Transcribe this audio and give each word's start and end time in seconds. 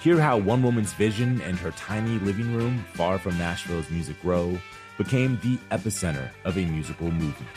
Hear 0.00 0.20
how 0.20 0.38
one 0.38 0.62
woman's 0.62 0.92
vision 0.92 1.40
and 1.42 1.58
her 1.58 1.72
tiny 1.72 2.18
living 2.20 2.54
room, 2.54 2.84
far 2.94 3.18
from 3.18 3.36
Nashville's 3.38 3.90
Music 3.90 4.16
Row, 4.22 4.58
became 4.98 5.38
the 5.42 5.56
epicenter 5.74 6.30
of 6.44 6.56
a 6.56 6.64
musical 6.64 7.10
movement. 7.10 7.50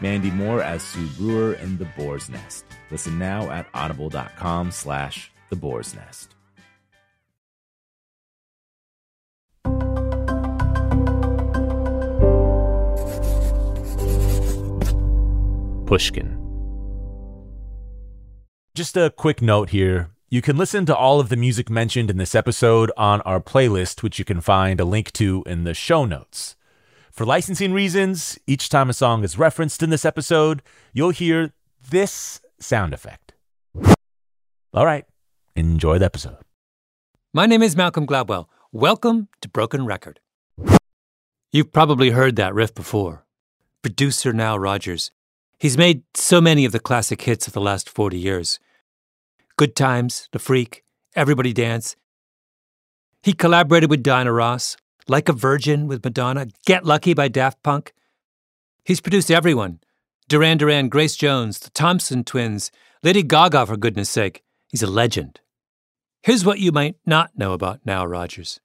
Mandy 0.00 0.30
Moore 0.30 0.62
as 0.62 0.82
Sue 0.82 1.08
Brewer 1.16 1.54
in 1.54 1.76
The 1.76 1.86
Boar's 1.96 2.28
Nest. 2.28 2.64
Listen 2.90 3.18
now 3.18 3.50
at 3.50 3.66
audible.com 3.74 4.70
slash 4.70 5.30
The 5.50 5.56
Boar's 5.56 5.94
Nest. 5.94 6.34
Pushkin. 15.86 16.36
Just 18.74 18.96
a 18.96 19.10
quick 19.10 19.40
note 19.42 19.70
here. 19.70 20.10
You 20.30 20.42
can 20.42 20.58
listen 20.58 20.84
to 20.84 20.94
all 20.94 21.20
of 21.20 21.30
the 21.30 21.38
music 21.38 21.70
mentioned 21.70 22.10
in 22.10 22.18
this 22.18 22.34
episode 22.34 22.92
on 22.98 23.22
our 23.22 23.40
playlist, 23.40 24.02
which 24.02 24.18
you 24.18 24.26
can 24.26 24.42
find 24.42 24.78
a 24.78 24.84
link 24.84 25.10
to 25.14 25.42
in 25.46 25.64
the 25.64 25.72
show 25.72 26.04
notes. 26.04 26.54
For 27.10 27.24
licensing 27.24 27.72
reasons, 27.72 28.38
each 28.46 28.68
time 28.68 28.90
a 28.90 28.92
song 28.92 29.24
is 29.24 29.38
referenced 29.38 29.82
in 29.82 29.88
this 29.88 30.04
episode, 30.04 30.60
you'll 30.92 31.16
hear 31.16 31.54
this 31.90 32.42
sound 32.60 32.92
effect. 32.92 33.32
All 34.74 34.84
right, 34.84 35.06
enjoy 35.56 35.98
the 35.98 36.04
episode. 36.04 36.36
My 37.32 37.46
name 37.46 37.62
is 37.62 37.74
Malcolm 37.74 38.06
Gladwell. 38.06 38.48
Welcome 38.70 39.28
to 39.40 39.48
Broken 39.48 39.86
Record. 39.86 40.20
You've 41.52 41.72
probably 41.72 42.10
heard 42.10 42.36
that 42.36 42.52
riff 42.52 42.74
before. 42.74 43.24
Producer 43.80 44.34
Nile 44.34 44.58
Rodgers. 44.58 45.10
He's 45.58 45.78
made 45.78 46.02
so 46.12 46.42
many 46.42 46.66
of 46.66 46.72
the 46.72 46.80
classic 46.80 47.22
hits 47.22 47.46
of 47.46 47.54
the 47.54 47.62
last 47.62 47.88
40 47.88 48.18
years. 48.18 48.58
Good 49.58 49.74
Times, 49.74 50.28
Le 50.32 50.38
Freak, 50.38 50.84
Everybody 51.16 51.52
Dance. 51.52 51.96
He 53.24 53.32
collaborated 53.32 53.90
with 53.90 54.04
Diana 54.04 54.32
Ross, 54.32 54.76
Like 55.08 55.28
a 55.28 55.32
Virgin 55.32 55.88
with 55.88 56.04
Madonna, 56.04 56.46
Get 56.64 56.84
Lucky 56.84 57.12
by 57.12 57.26
Daft 57.26 57.60
Punk. 57.64 57.92
He's 58.84 59.00
produced 59.00 59.32
everyone 59.32 59.80
Duran 60.28 60.58
Duran, 60.58 60.88
Grace 60.88 61.16
Jones, 61.16 61.58
the 61.58 61.70
Thompson 61.70 62.22
twins, 62.22 62.70
Lady 63.02 63.24
Gaga, 63.24 63.66
for 63.66 63.76
goodness 63.76 64.08
sake. 64.08 64.44
He's 64.68 64.84
a 64.84 64.86
legend. 64.86 65.40
Here's 66.22 66.44
what 66.44 66.60
you 66.60 66.70
might 66.70 66.94
not 67.04 67.36
know 67.36 67.52
about 67.52 67.84
Nile 67.84 68.06
Rodgers. 68.06 68.60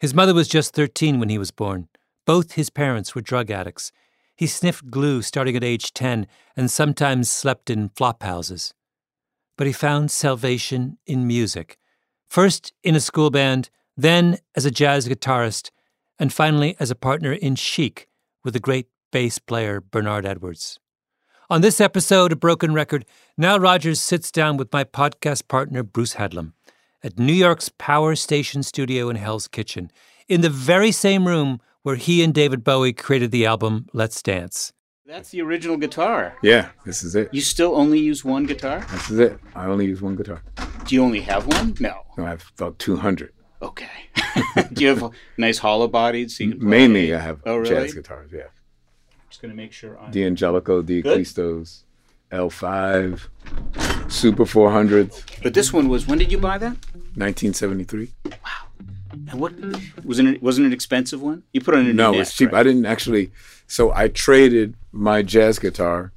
His 0.00 0.14
mother 0.14 0.32
was 0.32 0.48
just 0.48 0.74
13 0.74 1.20
when 1.20 1.28
he 1.28 1.36
was 1.36 1.50
born. 1.50 1.88
Both 2.24 2.52
his 2.52 2.70
parents 2.70 3.14
were 3.14 3.20
drug 3.20 3.50
addicts. 3.50 3.92
He 4.34 4.46
sniffed 4.46 4.90
glue 4.90 5.20
starting 5.20 5.56
at 5.56 5.64
age 5.64 5.92
10 5.92 6.26
and 6.56 6.70
sometimes 6.70 7.28
slept 7.28 7.68
in 7.68 7.90
flop 7.90 8.22
houses 8.22 8.72
but 9.58 9.66
he 9.66 9.72
found 9.74 10.10
salvation 10.10 10.96
in 11.04 11.26
music. 11.26 11.76
First 12.30 12.72
in 12.82 12.94
a 12.94 13.00
school 13.00 13.28
band, 13.28 13.68
then 13.96 14.38
as 14.54 14.64
a 14.64 14.70
jazz 14.70 15.06
guitarist, 15.08 15.70
and 16.18 16.32
finally 16.32 16.76
as 16.80 16.90
a 16.90 16.94
partner 16.94 17.32
in 17.32 17.56
Chic 17.56 18.08
with 18.44 18.54
the 18.54 18.60
great 18.60 18.86
bass 19.12 19.38
player 19.38 19.80
Bernard 19.80 20.24
Edwards. 20.24 20.78
On 21.50 21.60
this 21.60 21.80
episode 21.80 22.32
of 22.32 22.40
Broken 22.40 22.72
Record, 22.72 23.04
Nile 23.36 23.58
Rodgers 23.58 24.00
sits 24.00 24.30
down 24.30 24.56
with 24.56 24.72
my 24.72 24.84
podcast 24.84 25.48
partner 25.48 25.82
Bruce 25.82 26.14
Headlam 26.14 26.52
at 27.02 27.18
New 27.18 27.32
York's 27.32 27.70
Power 27.78 28.14
Station 28.14 28.62
studio 28.62 29.08
in 29.08 29.16
Hell's 29.16 29.48
Kitchen, 29.48 29.90
in 30.28 30.40
the 30.40 30.50
very 30.50 30.92
same 30.92 31.26
room 31.26 31.60
where 31.82 31.96
he 31.96 32.22
and 32.22 32.32
David 32.32 32.62
Bowie 32.62 32.92
created 32.92 33.32
the 33.32 33.46
album 33.46 33.86
Let's 33.92 34.22
Dance. 34.22 34.72
That's 35.08 35.30
the 35.30 35.40
original 35.40 35.78
guitar. 35.78 36.36
Yeah, 36.42 36.68
this 36.84 37.02
is 37.02 37.14
it. 37.14 37.32
You 37.32 37.40
still 37.40 37.74
only 37.74 37.98
use 37.98 38.26
one 38.26 38.44
guitar? 38.44 38.84
This 38.90 39.10
is 39.10 39.18
it. 39.18 39.38
I 39.54 39.64
only 39.64 39.86
use 39.86 40.02
one 40.02 40.16
guitar. 40.16 40.42
Do 40.84 40.94
you 40.94 41.02
only 41.02 41.22
have 41.22 41.46
one? 41.46 41.74
No. 41.80 42.02
No, 42.18 42.26
I 42.26 42.28
have 42.28 42.44
about 42.58 42.78
200. 42.78 43.32
Okay. 43.62 43.88
Do 44.74 44.84
you 44.84 44.88
have 44.94 45.10
nice 45.38 45.56
hollow 45.56 45.88
bodied 45.88 46.30
so 46.30 46.44
you 46.44 46.50
can 46.50 46.60
play? 46.60 46.68
Mainly, 46.68 47.14
I 47.14 47.20
have 47.20 47.40
Oh, 47.46 47.56
really? 47.56 47.70
jazz 47.70 47.94
guitars, 47.94 48.30
yeah. 48.34 48.42
I'm 48.42 49.16
Just 49.30 49.40
going 49.40 49.50
to 49.50 49.56
make 49.56 49.72
sure 49.72 49.98
I'm. 49.98 50.10
D'Angelico, 50.10 50.82
D'Aquistos, 50.84 51.84
L5, 52.30 54.10
Super 54.12 54.44
400, 54.44 55.10
But 55.42 55.54
this 55.54 55.72
one 55.72 55.88
was, 55.88 56.06
when 56.06 56.18
did 56.18 56.30
you 56.30 56.36
buy 56.36 56.58
that? 56.58 56.76
1973. 57.14 58.12
And 59.10 59.34
what, 59.34 59.52
wasn't 60.04 60.28
it, 60.36 60.42
wasn't 60.42 60.64
it 60.64 60.68
an 60.68 60.72
expensive 60.72 61.20
one? 61.22 61.42
You 61.52 61.60
put 61.60 61.74
in 61.74 61.86
a 61.86 61.92
No, 61.92 62.12
it's 62.14 62.34
cheap. 62.34 62.52
right? 62.52 62.60
I 62.60 62.62
didn't 62.62 62.86
actually. 62.86 63.30
So 63.66 63.92
I 63.92 64.08
traded 64.08 64.74
my 64.92 65.22
jazz 65.22 65.58
guitar 65.58 66.12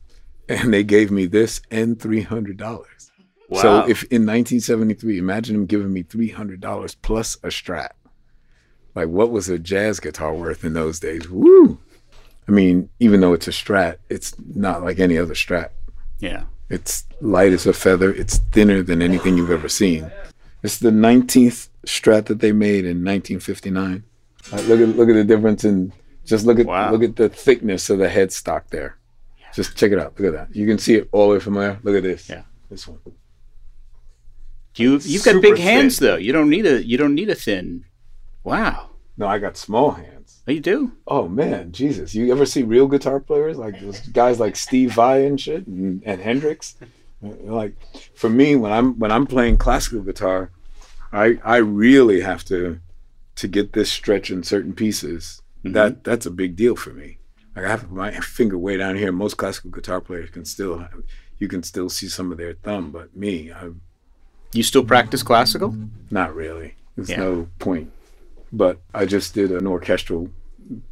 and 0.50 0.74
they 0.74 0.84
gave 0.84 1.12
me 1.12 1.26
this 1.26 1.62
and 1.70 1.98
$300. 1.98 2.60
Wow. 2.60 3.62
So 3.62 3.80
if 3.90 4.04
in 4.04 4.26
1973, 4.26 5.18
imagine 5.18 5.56
them 5.56 5.66
giving 5.66 5.92
me 5.92 6.04
$300 6.04 6.96
plus 7.02 7.36
a 7.44 7.48
strat. 7.48 7.90
Like 8.96 9.08
what 9.08 9.32
was 9.32 9.50
a 9.50 9.60
jazz 9.60 10.00
guitar 10.00 10.34
worth 10.34 10.64
in 10.64 10.74
those 10.74 11.00
days? 11.00 11.30
Woo! 11.30 11.80
I 12.48 12.52
mean, 12.52 12.90
even 13.00 13.22
though 13.22 13.34
it's 13.34 13.48
a 13.48 13.52
strat, 13.52 13.98
it's 14.10 14.36
not 14.54 14.84
like 14.84 15.00
any 15.00 15.18
other 15.18 15.34
strat. 15.34 15.70
Yeah. 16.20 16.44
It's 16.70 17.06
light 17.20 17.52
as 17.54 17.66
a 17.68 17.74
feather. 17.74 18.14
It's 18.14 18.38
thinner 18.38 18.82
than 18.82 19.02
anything 19.02 19.38
you've 19.38 19.52
ever 19.52 19.70
seen. 19.70 20.10
It's 20.64 20.78
the 20.80 20.92
19th 20.92 21.70
strat 21.86 22.26
that 22.26 22.40
they 22.40 22.52
made 22.52 22.86
in 22.86 23.04
1959. 23.04 24.04
Like, 24.52 24.68
look 24.68 24.80
at 24.80 24.90
look 24.96 25.10
at 25.10 25.14
the 25.14 25.24
difference 25.24 25.64
in 25.64 25.92
just 26.26 26.46
look 26.46 26.60
at 26.60 26.66
Wow. 26.68 26.92
look 26.92 27.04
at 27.04 27.16
the 27.16 27.30
thickness 27.30 27.90
of 27.90 27.98
the 28.00 28.08
headstock 28.08 28.64
there. 28.70 28.98
Yeah. 29.40 29.46
Just 29.54 29.76
check 29.76 29.92
it 29.92 30.00
out. 30.00 30.20
Look 30.20 30.34
at 30.34 30.38
that. 30.50 30.56
You 30.56 30.68
can 30.68 30.78
see 30.78 30.96
it 30.96 31.10
all 31.12 31.28
the 31.30 31.34
way 31.36 31.40
from 31.40 31.56
there. 31.56 31.80
Look 31.84 31.96
at 31.96 32.04
this. 32.04 32.30
Yeah. 32.30 32.44
This 32.70 32.88
one. 32.88 33.00
You, 34.76 34.94
you've 35.04 35.24
got 35.26 35.32
Super 35.34 35.42
big 35.42 35.58
hands, 35.58 36.00
thin. 36.00 36.08
though. 36.08 36.16
You 36.16 36.32
don't 36.32 36.50
need 36.50 36.66
a, 36.66 36.84
you 36.86 36.98
don't 36.98 37.14
need 37.14 37.30
a 37.30 37.36
thin. 37.36 37.84
Wow. 38.44 38.92
No, 39.18 39.28
I 39.28 39.38
got 39.38 39.58
small 39.58 39.92
hands. 39.92 40.42
Oh, 40.48 40.52
you 40.52 40.62
do? 40.62 40.94
Oh 41.06 41.28
man, 41.28 41.72
Jesus! 41.72 42.16
You 42.16 42.32
ever 42.32 42.46
see 42.46 42.64
real 42.64 42.88
guitar 42.88 43.20
players 43.20 43.58
like 43.58 43.80
those 43.80 44.00
guys 44.08 44.40
like 44.40 44.56
Steve 44.56 44.94
Vai 44.94 45.26
and 45.26 45.40
shit, 45.40 45.68
and, 45.68 46.02
and 46.06 46.20
Hendrix? 46.22 46.76
Like, 47.22 47.74
for 48.16 48.30
me, 48.30 48.56
when 48.56 48.72
I'm 48.72 48.98
when 49.00 49.12
I'm 49.12 49.28
playing 49.28 49.58
classical 49.58 50.02
guitar, 50.02 50.52
I 51.12 51.40
I 51.44 51.58
really 51.58 52.22
have 52.22 52.44
to 52.46 52.80
to 53.36 53.48
get 53.48 53.74
this 53.74 53.92
stretch 53.92 54.32
in 54.32 54.44
certain 54.44 54.74
pieces. 54.74 55.42
Mm-hmm. 55.64 55.74
That 55.74 56.04
that's 56.04 56.26
a 56.26 56.32
big 56.32 56.56
deal 56.56 56.76
for 56.76 56.92
me. 56.92 57.18
Like 57.56 57.66
I 57.66 57.70
have 57.70 57.92
my 57.92 58.12
finger 58.20 58.58
way 58.58 58.78
down 58.78 58.96
here. 58.96 59.12
Most 59.12 59.38
classical 59.38 59.72
guitar 59.72 60.02
players 60.02 60.30
can 60.32 60.46
still 60.46 60.88
you 61.38 61.48
can 61.48 61.64
still 61.64 61.90
see 61.90 62.08
some 62.08 62.32
of 62.32 62.38
their 62.38 62.54
thumb, 62.54 62.92
but 62.92 63.16
me, 63.16 63.52
I 63.52 63.70
You 64.54 64.64
still 64.64 64.84
practice 64.86 65.24
classical? 65.24 65.76
not 66.10 66.36
really. 66.36 66.76
There's 66.96 67.10
Yeah. 67.10 67.18
no 67.18 67.48
point. 67.60 67.92
But 68.52 68.82
I 68.94 69.06
just 69.06 69.34
did 69.34 69.52
an 69.52 69.66
orchestral 69.66 70.30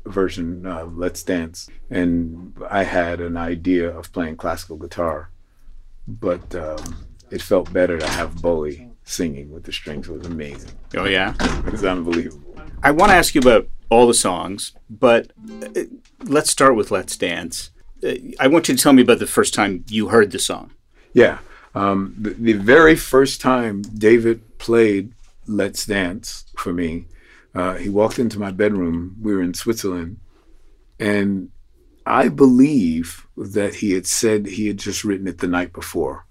version 0.05 0.65
of 0.65 0.97
Let's 0.97 1.23
Dance, 1.23 1.69
and 1.89 2.53
I 2.69 2.83
had 2.83 3.19
an 3.21 3.37
idea 3.37 3.89
of 3.89 4.11
playing 4.11 4.37
classical 4.37 4.77
guitar, 4.77 5.29
but 6.07 6.53
um, 6.55 7.07
it 7.31 7.41
felt 7.41 7.71
better 7.71 7.97
to 7.97 8.07
have 8.07 8.41
Bowie 8.41 8.89
singing 9.03 9.51
with 9.51 9.63
the 9.63 9.71
strings. 9.71 10.07
It 10.07 10.13
was 10.13 10.27
amazing. 10.27 10.71
Oh 10.95 11.05
yeah. 11.05 11.33
It 11.39 11.71
was 11.71 11.83
unbelievable. 11.83 12.55
I 12.83 12.91
want 12.91 13.11
to 13.11 13.15
ask 13.15 13.35
you 13.35 13.41
about 13.41 13.67
all 13.89 14.07
the 14.07 14.13
songs, 14.13 14.73
but 14.89 15.31
uh, 15.61 15.81
let's 16.23 16.49
start 16.49 16.75
with 16.75 16.91
Let's 16.91 17.17
Dance. 17.17 17.71
Uh, 18.03 18.13
I 18.39 18.47
want 18.47 18.69
you 18.69 18.75
to 18.75 18.81
tell 18.81 18.93
me 18.93 19.01
about 19.01 19.19
the 19.19 19.27
first 19.27 19.53
time 19.53 19.83
you 19.87 20.09
heard 20.09 20.31
the 20.31 20.39
song. 20.39 20.71
Yeah. 21.13 21.39
Um, 21.75 22.15
the, 22.17 22.31
the 22.31 22.53
very 22.53 22.95
first 22.95 23.41
time 23.41 23.81
David 23.81 24.57
played 24.57 25.13
Let's 25.47 25.85
Dance 25.85 26.45
for 26.55 26.73
me, 26.73 27.05
uh, 27.55 27.75
he 27.75 27.89
walked 27.89 28.19
into 28.19 28.39
my 28.39 28.51
bedroom. 28.51 29.15
We 29.21 29.33
were 29.33 29.41
in 29.41 29.53
Switzerland. 29.53 30.19
And 30.99 31.49
I 32.09 32.27
believe 32.27 33.27
that 33.37 33.75
he 33.75 33.91
had 33.91 34.07
said 34.07 34.47
he 34.47 34.65
had 34.67 34.77
just 34.77 35.03
written 35.03 35.27
it 35.27 35.37
the 35.37 35.47
night 35.47 35.73
before. 35.73 36.25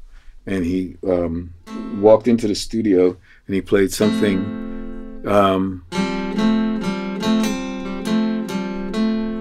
And 0.44 0.64
he 0.64 0.96
um, 1.06 1.54
walked 2.00 2.26
into 2.26 2.48
the 2.48 2.54
studio 2.56 3.16
and 3.46 3.54
he 3.54 3.60
played 3.60 3.92
something. 3.92 5.22
Um, 5.24 5.84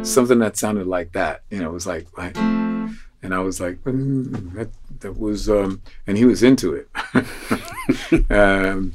something 0.06 0.38
that 0.40 0.58
sounded 0.58 0.86
like 0.86 1.14
that. 1.14 1.42
You 1.50 1.60
know, 1.60 1.70
it 1.70 1.74
was 1.74 1.88
like, 1.88 2.16
like 2.18 2.38
and 2.38 3.34
I 3.34 3.40
was 3.40 3.60
like, 3.60 3.82
mm, 3.84 4.54
that 4.54 4.70
that 5.00 5.18
was, 5.18 5.50
um, 5.50 5.82
and 6.06 6.18
he 6.18 6.26
was 6.26 6.44
into 6.44 6.74
it. 6.74 8.32
um, 8.32 8.94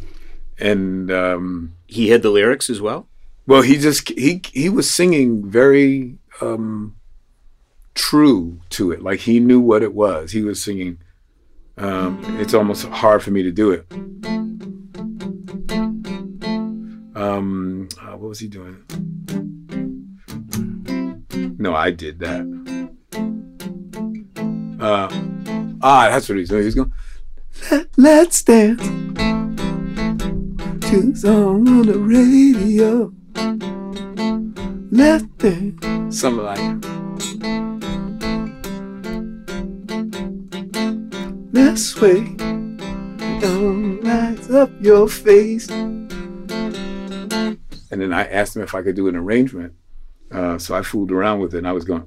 and 0.58 1.10
um, 1.10 1.74
He 1.88 2.10
had 2.10 2.22
the 2.22 2.30
lyrics 2.30 2.70
as 2.70 2.80
well. 2.80 3.08
well, 3.48 3.62
he 3.62 3.78
just 3.78 4.08
he 4.10 4.42
he 4.52 4.68
was 4.68 4.88
singing 4.88 5.44
very 5.44 6.18
um, 6.40 6.94
true 7.94 8.60
to 8.70 8.92
it. 8.92 9.02
Like 9.02 9.20
he 9.20 9.40
knew 9.40 9.60
what 9.60 9.82
it 9.82 9.94
was. 9.94 10.32
He 10.32 10.42
was 10.42 10.62
singing. 10.62 10.98
Um, 11.78 12.22
it's 12.40 12.54
almost 12.54 12.86
hard 12.86 13.22
for 13.22 13.30
me 13.30 13.42
to 13.42 13.50
do 13.50 13.70
it. 13.70 13.86
Um, 17.14 17.88
uh, 18.00 18.16
what 18.16 18.28
was 18.28 18.38
he 18.38 18.48
doing? 18.48 18.82
No, 21.58 21.74
I 21.74 21.90
did 21.90 22.18
that. 22.18 22.40
Uh, 24.80 25.08
ah, 25.80 26.08
that's 26.10 26.28
what 26.28 26.38
he's 26.38 26.48
doing. 26.48 26.64
He's 26.64 26.74
going. 26.74 26.92
Let, 27.70 27.86
let's 27.96 28.42
dance 28.42 28.82
to 28.82 28.88
the 31.00 31.14
song 31.14 31.68
on 31.68 31.86
the 31.86 31.98
radio. 31.98 33.12
Let's 34.90 35.24
dance. 35.38 36.18
Something 36.18 36.44
like. 36.44 36.91
Let's 41.72 41.86
sway. 41.86 42.24
Don't 43.40 44.02
rise 44.02 44.50
up 44.50 44.70
your 44.82 45.08
face. 45.08 45.70
And 45.70 46.50
then 47.90 48.12
I 48.12 48.26
asked 48.26 48.54
him 48.54 48.62
if 48.62 48.74
I 48.74 48.82
could 48.82 48.94
do 48.94 49.08
an 49.08 49.16
arrangement. 49.16 49.72
Uh, 50.30 50.58
so 50.58 50.74
I 50.74 50.82
fooled 50.82 51.10
around 51.10 51.40
with 51.40 51.54
it 51.54 51.58
and 51.58 51.66
I 51.66 51.72
was 51.72 51.86
going. 51.86 52.06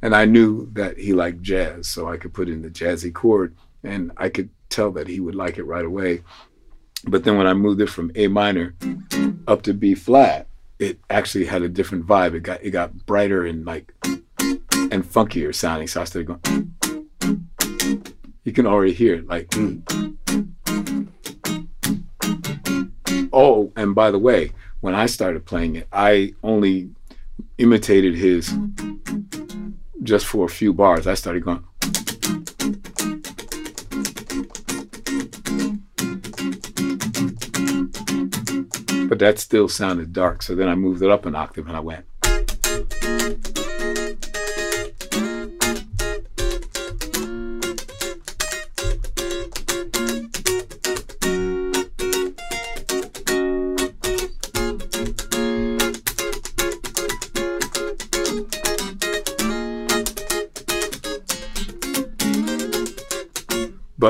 And 0.00 0.16
I 0.16 0.24
knew 0.24 0.70
that 0.72 0.96
he 0.96 1.12
liked 1.12 1.42
jazz, 1.42 1.86
so 1.86 2.08
I 2.08 2.16
could 2.16 2.32
put 2.32 2.48
in 2.48 2.62
the 2.62 2.70
jazzy 2.70 3.12
chord 3.12 3.54
and 3.84 4.10
I 4.16 4.30
could 4.30 4.48
tell 4.70 4.90
that 4.92 5.06
he 5.06 5.20
would 5.20 5.34
like 5.34 5.58
it 5.58 5.64
right 5.64 5.84
away. 5.84 6.22
But 7.04 7.24
then 7.24 7.36
when 7.36 7.46
I 7.46 7.52
moved 7.52 7.82
it 7.82 7.90
from 7.90 8.10
A 8.14 8.26
minor 8.28 8.74
up 9.46 9.60
to 9.64 9.74
B 9.74 9.94
flat, 9.94 10.48
it 10.78 10.98
actually 11.10 11.44
had 11.44 11.60
a 11.60 11.68
different 11.68 12.06
vibe. 12.06 12.32
It 12.32 12.42
got 12.42 12.64
it 12.64 12.70
got 12.70 13.04
brighter 13.04 13.44
and 13.44 13.66
like 13.66 13.92
and 14.90 15.04
funkier 15.04 15.54
sounding. 15.54 15.88
So 15.88 16.00
I 16.00 16.04
started 16.04 16.26
going. 16.26 16.74
You 18.44 18.52
can 18.52 18.66
already 18.66 18.92
hear 18.92 19.14
it, 19.14 19.26
like. 19.26 19.48
Mm. 19.50 20.16
Oh, 23.32 23.72
and 23.76 23.94
by 23.94 24.10
the 24.10 24.18
way, 24.18 24.52
when 24.80 24.94
I 24.94 25.06
started 25.06 25.46
playing 25.46 25.76
it, 25.76 25.88
I 25.92 26.34
only 26.42 26.90
imitated 27.58 28.14
his 28.14 28.52
just 30.02 30.26
for 30.26 30.44
a 30.44 30.48
few 30.48 30.72
bars. 30.72 31.06
I 31.06 31.14
started 31.14 31.44
going. 31.44 31.64
But 39.08 39.18
that 39.18 39.38
still 39.38 39.68
sounded 39.68 40.12
dark. 40.12 40.42
So 40.42 40.54
then 40.54 40.68
I 40.68 40.74
moved 40.74 41.02
it 41.02 41.10
up 41.10 41.26
an 41.26 41.34
octave 41.34 41.68
and 41.68 41.76
I 41.76 41.80
went. 41.80 42.06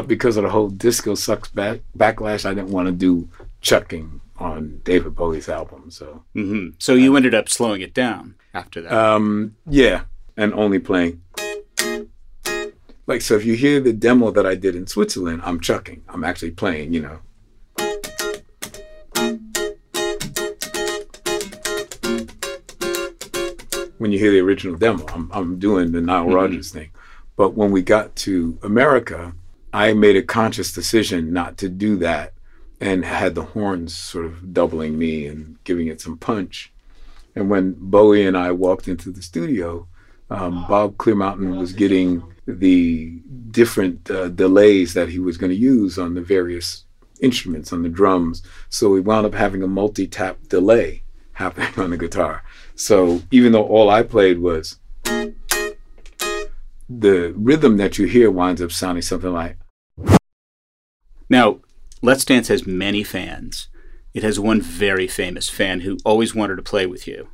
But 0.02 0.08
because 0.08 0.36
of 0.36 0.42
the 0.42 0.50
whole 0.50 0.68
disco 0.68 1.14
sucks 1.14 1.48
back 1.50 1.78
backlash, 1.96 2.44
I 2.44 2.54
didn't 2.54 2.70
want 2.72 2.86
to 2.86 2.92
do 2.92 3.28
chucking 3.60 4.20
on 4.36 4.80
David 4.82 5.14
Bowie's 5.14 5.48
album. 5.48 5.92
So 5.92 6.24
hmm 6.34 6.70
So 6.80 6.94
you 6.94 7.14
ended 7.16 7.36
up 7.36 7.48
slowing 7.48 7.82
it 7.82 7.94
down 7.94 8.34
after 8.52 8.80
that. 8.80 8.92
um, 8.92 9.54
yeah, 9.64 10.02
and 10.36 10.52
only 10.54 10.80
playing. 10.80 11.22
Like 13.06 13.20
so, 13.20 13.36
if 13.36 13.44
you 13.44 13.54
hear 13.54 13.78
the 13.78 13.92
demo 13.92 14.32
that 14.32 14.44
I 14.44 14.56
did 14.56 14.74
in 14.74 14.88
Switzerland, 14.88 15.40
I'm 15.44 15.60
chucking. 15.60 16.02
I'm 16.08 16.24
actually 16.24 16.50
playing. 16.50 16.92
You 16.92 17.02
know. 17.02 17.18
When 23.98 24.10
you 24.10 24.18
hear 24.18 24.32
the 24.32 24.40
original 24.40 24.76
demo, 24.76 25.06
I'm, 25.14 25.30
I'm 25.32 25.58
doing 25.60 25.92
the 25.92 26.00
Nile 26.00 26.28
Rodgers 26.28 26.72
thing. 26.72 26.90
But 27.36 27.54
when 27.54 27.70
we 27.70 27.82
got 27.82 28.16
to 28.16 28.58
America, 28.64 29.32
I 29.72 29.94
made 29.94 30.16
a 30.16 30.22
conscious 30.22 30.72
decision 30.72 31.32
not 31.32 31.56
to 31.58 31.68
do 31.68 31.96
that 31.98 32.34
and 32.80 33.04
had 33.04 33.34
the 33.34 33.44
horns 33.44 33.96
sort 33.96 34.26
of 34.26 34.52
doubling 34.52 34.98
me 34.98 35.26
and 35.26 35.56
giving 35.64 35.86
it 35.86 36.00
some 36.00 36.18
punch. 36.18 36.72
And 37.34 37.48
when 37.48 37.76
Bowie 37.78 38.26
and 38.26 38.36
I 38.36 38.50
walked 38.52 38.88
into 38.88 39.10
the 39.10 39.22
studio, 39.22 39.86
um, 40.28 40.66
Bob 40.68 40.96
Clearmountain 40.96 41.58
was 41.58 41.72
getting 41.72 42.22
the 42.46 43.20
different 43.50 44.10
uh, 44.10 44.28
delays 44.28 44.94
that 44.94 45.08
he 45.08 45.18
was 45.18 45.38
going 45.38 45.50
to 45.50 45.56
use 45.56 45.98
on 45.98 46.14
the 46.14 46.20
various 46.20 46.84
instruments, 47.20 47.72
on 47.72 47.82
the 47.82 47.88
drums. 47.88 48.42
So 48.68 48.90
we 48.90 49.00
wound 49.00 49.26
up 49.26 49.34
having 49.34 49.62
a 49.62 49.68
multi 49.68 50.06
tap 50.06 50.38
delay 50.48 51.02
happening 51.32 51.72
on 51.78 51.90
the 51.90 51.96
guitar. 51.96 52.42
So 52.74 53.22
even 53.30 53.52
though 53.52 53.64
all 53.64 53.88
I 53.88 54.02
played 54.02 54.38
was 54.40 54.78
the 56.88 57.32
rhythm 57.36 57.76
that 57.78 57.96
you 57.98 58.06
hear 58.06 58.30
winds 58.30 58.60
up 58.60 58.72
sounding 58.72 59.02
something 59.02 59.32
like 59.32 59.56
Now, 61.32 61.60
Let's 62.02 62.26
Dance 62.26 62.48
has 62.48 62.66
many 62.66 63.02
fans. 63.02 63.68
It 64.12 64.22
has 64.22 64.38
one 64.38 64.60
very 64.60 65.06
famous 65.06 65.48
fan 65.48 65.80
who 65.80 65.96
always 66.04 66.34
wanted 66.34 66.56
to 66.56 66.62
play 66.62 66.84
with 66.84 67.08
you. 67.08 67.28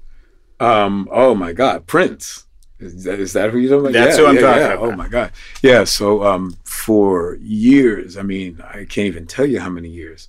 Um, 0.60 1.08
oh 1.10 1.34
my 1.34 1.52
God, 1.52 1.88
Prince. 1.88 2.46
Is 2.78 3.02
that, 3.02 3.18
is 3.18 3.32
that 3.32 3.50
who 3.50 3.58
you're 3.58 3.70
talking 3.70 3.90
about? 3.90 4.04
That's 4.04 4.16
who 4.16 4.26
I'm 4.26 4.36
talking 4.36 4.62
about. 4.62 4.78
Oh 4.78 4.92
my 4.92 5.08
God. 5.08 5.32
Yeah. 5.62 5.82
So 5.82 6.22
um, 6.22 6.56
for 6.62 7.38
years, 7.40 8.16
I 8.16 8.22
mean, 8.22 8.62
I 8.62 8.84
can't 8.84 9.08
even 9.08 9.26
tell 9.26 9.46
you 9.46 9.58
how 9.58 9.68
many 9.68 9.88
years. 9.88 10.28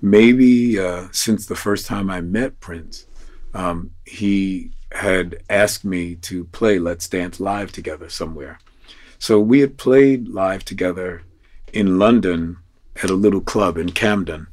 Maybe 0.00 0.78
uh, 0.78 1.08
since 1.10 1.46
the 1.46 1.56
first 1.56 1.86
time 1.86 2.10
I 2.10 2.20
met 2.20 2.60
Prince, 2.60 3.06
um, 3.54 3.90
he 4.04 4.70
had 4.92 5.42
asked 5.50 5.84
me 5.84 6.14
to 6.14 6.44
play 6.44 6.78
Let's 6.78 7.08
Dance 7.08 7.40
live 7.40 7.72
together 7.72 8.08
somewhere. 8.08 8.60
So 9.18 9.40
we 9.40 9.58
had 9.58 9.78
played 9.78 10.28
live 10.28 10.64
together 10.64 11.22
in 11.72 11.98
London 11.98 12.58
at 13.02 13.10
a 13.10 13.14
little 13.14 13.40
club 13.40 13.78
in 13.78 13.90
Camden. 13.90 14.46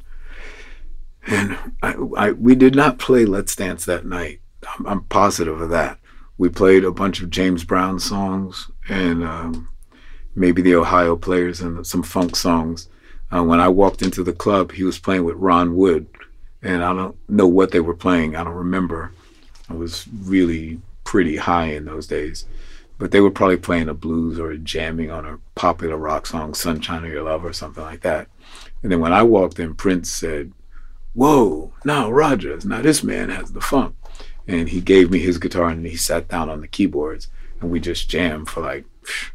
And 1.26 1.58
I, 1.82 1.96
I, 2.16 2.32
we 2.32 2.56
did 2.56 2.76
not 2.76 3.00
play 3.00 3.26
Let's 3.26 3.56
Dance 3.56 3.86
that 3.86 4.06
night. 4.06 4.40
I'm, 4.78 4.88
I'm 4.88 5.04
positive 5.06 5.60
of 5.60 5.70
that. 5.70 6.00
We 6.38 6.50
played 6.50 6.84
a 6.84 6.92
bunch 6.92 7.22
of 7.22 7.30
James 7.30 7.64
Brown 7.64 8.00
songs 8.00 8.70
and 8.88 9.24
um, 9.24 9.70
maybe 10.36 10.62
the 10.62 10.76
Ohio 10.76 11.16
Players 11.16 11.62
and 11.62 11.86
some 11.86 12.04
funk 12.04 12.36
songs. 12.36 12.88
Uh, 13.36 13.44
when 13.44 13.60
I 13.60 13.68
walked 13.68 14.02
into 14.02 14.24
the 14.24 14.34
club, 14.34 14.72
he 14.72 14.84
was 14.84 15.00
playing 15.00 15.26
with 15.26 15.36
Ron 15.36 15.76
Wood, 15.76 16.08
and 16.62 16.84
I 16.84 16.94
don't 16.94 17.18
know 17.28 17.48
what 17.48 17.72
they 17.72 17.82
were 17.82 17.96
playing. 17.96 18.36
I 18.36 18.44
don't 18.44 18.54
remember. 18.54 19.12
I 19.70 19.74
was 19.74 20.08
really 20.24 20.80
pretty 21.04 21.36
high 21.36 21.72
in 21.72 21.86
those 21.86 22.08
days, 22.08 22.46
but 22.98 23.12
they 23.12 23.20
were 23.20 23.32
probably 23.32 23.58
playing 23.58 23.90
a 23.90 23.94
blues 23.94 24.40
or 24.40 24.56
jamming 24.58 25.12
on 25.12 25.26
a 25.26 25.40
popular 25.56 25.98
rock 25.98 26.26
song, 26.26 26.54
"Sunshine 26.54 27.06
of 27.06 27.12
Your 27.12 27.24
Love" 27.24 27.46
or 27.46 27.54
something 27.54 27.84
like 27.84 28.02
that. 28.02 28.28
And 28.82 28.92
then 28.92 29.00
when 29.00 29.14
I 29.14 29.24
walked 29.24 29.60
in, 29.60 29.76
Prince 29.76 30.10
said, 30.12 30.52
"Whoa, 31.14 31.74
Nile 31.86 32.12
Rodgers, 32.12 32.66
now 32.66 32.82
this 32.82 33.04
man 33.04 33.30
has 33.30 33.52
the 33.52 33.62
funk." 33.62 33.96
And 34.48 34.70
he 34.70 34.82
gave 34.82 35.12
me 35.12 35.20
his 35.20 35.38
guitar 35.38 35.68
and 35.70 35.86
he 35.86 35.98
sat 35.98 36.30
down 36.30 36.50
on 36.50 36.62
the 36.62 36.68
keyboards 36.68 37.28
and 37.60 37.70
we 37.70 37.80
just 37.80 38.10
jammed 38.10 38.50
for 38.50 38.62
like 38.62 38.86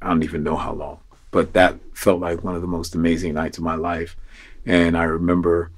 I 0.00 0.08
don't 0.08 0.22
even 0.22 0.42
know 0.42 0.56
how 0.56 0.72
long. 0.72 0.98
But 1.30 1.52
that 1.54 1.78
felt 1.94 2.20
like 2.20 2.44
one 2.44 2.54
of 2.54 2.60
the 2.60 2.66
most 2.68 2.94
amazing 2.94 3.34
nights 3.34 3.58
of 3.58 3.64
my 3.64 3.74
life. 3.74 4.16
And 4.66 4.96
I 4.96 5.04
remember 5.04 5.70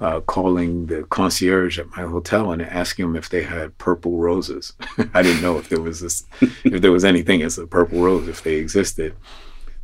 uh, 0.00 0.20
calling 0.20 0.86
the 0.86 1.04
concierge 1.04 1.78
at 1.78 1.90
my 1.90 2.02
hotel 2.02 2.52
and 2.52 2.62
asking 2.62 3.06
them 3.06 3.16
if 3.16 3.28
they 3.28 3.42
had 3.42 3.76
purple 3.78 4.16
roses. 4.16 4.72
I 5.14 5.22
didn't 5.22 5.42
know 5.42 5.58
if 5.58 5.68
there 5.68 5.80
was 5.80 6.00
this, 6.00 6.24
if 6.64 6.80
there 6.80 6.92
was 6.92 7.04
anything 7.04 7.42
as 7.42 7.58
a 7.58 7.66
purple 7.66 8.02
rose, 8.02 8.26
if 8.26 8.42
they 8.42 8.54
existed. 8.54 9.14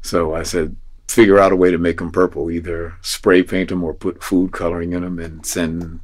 So 0.00 0.34
I 0.34 0.42
said, 0.42 0.76
figure 1.08 1.38
out 1.38 1.52
a 1.52 1.56
way 1.56 1.70
to 1.70 1.78
make 1.78 1.98
them 1.98 2.10
purple, 2.10 2.50
either 2.50 2.94
spray 3.02 3.42
paint 3.42 3.68
them 3.68 3.84
or 3.84 3.92
put 3.92 4.22
food 4.22 4.52
coloring 4.52 4.92
in 4.92 5.02
them 5.02 5.18
and 5.18 5.44
send. 5.44 6.00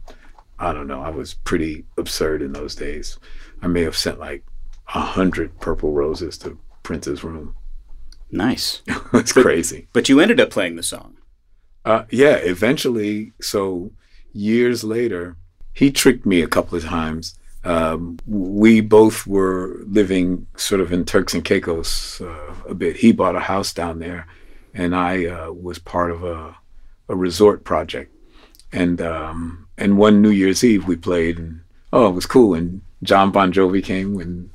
I 0.59 0.73
don't 0.73 0.87
know. 0.87 1.03
I 1.03 1.11
was 1.11 1.35
pretty 1.35 1.85
absurd 1.97 2.43
in 2.43 2.53
those 2.53 2.75
days. 2.75 3.19
I 3.63 3.67
may 3.67 3.83
have 3.83 3.97
sent 3.97 4.19
like 4.19 4.45
a 4.95 5.01
hundred 5.01 5.59
purple 5.61 5.93
roses 5.93 6.37
to 6.39 6.59
Prince's 6.83 7.25
room. 7.25 7.55
Nice. 8.31 8.83
it's 9.15 9.33
crazy. 9.33 9.89
But 9.93 10.09
you 10.09 10.21
ended 10.21 10.41
up 10.41 10.51
playing 10.51 10.77
the 10.77 10.83
song. 10.83 11.17
Uh, 11.85 12.05
yeah, 12.11 12.37
eventually. 12.37 13.33
So 13.41 13.91
years 14.33 14.85
later, 14.85 15.37
he 15.73 15.91
tricked 15.91 16.27
me 16.27 16.43
a 16.43 16.49
couple 16.49 16.77
of 16.77 16.85
times. 16.85 17.39
Um, 17.65 18.19
we 18.27 18.81
both 18.81 19.27
were 19.27 19.81
living 19.87 20.47
sort 20.57 20.81
of 20.81 20.93
in 20.93 21.05
Turks 21.05 21.33
and 21.35 21.45
Caicos 21.45 22.21
uh, 22.21 22.55
a 22.69 22.75
bit. 22.75 22.97
He 22.97 23.13
bought 23.13 23.37
a 23.37 23.41
house 23.41 23.73
down 23.73 24.01
there, 24.01 24.27
and 24.75 24.95
I 24.97 25.27
uh, 25.27 25.53
was 25.53 25.79
part 25.79 26.11
of 26.11 26.25
a, 26.25 26.57
a 27.09 27.15
resort 27.15 27.65
project. 27.65 28.13
And 28.73 29.01
um, 29.01 29.69
and 29.79 29.99
one 29.99 30.23
New 30.23 30.31
Year's 30.31 30.65
Eve 30.65 30.89
we 30.89 30.97
played, 30.97 31.39
and 31.39 31.61
oh, 31.93 32.09
it 32.09 32.15
was 32.15 32.27
cool. 32.27 32.55
And 32.55 32.81
Jon 33.03 33.31
Bon 33.31 33.53
Jovi 33.53 33.85
came 33.85 34.15
when 34.15 34.51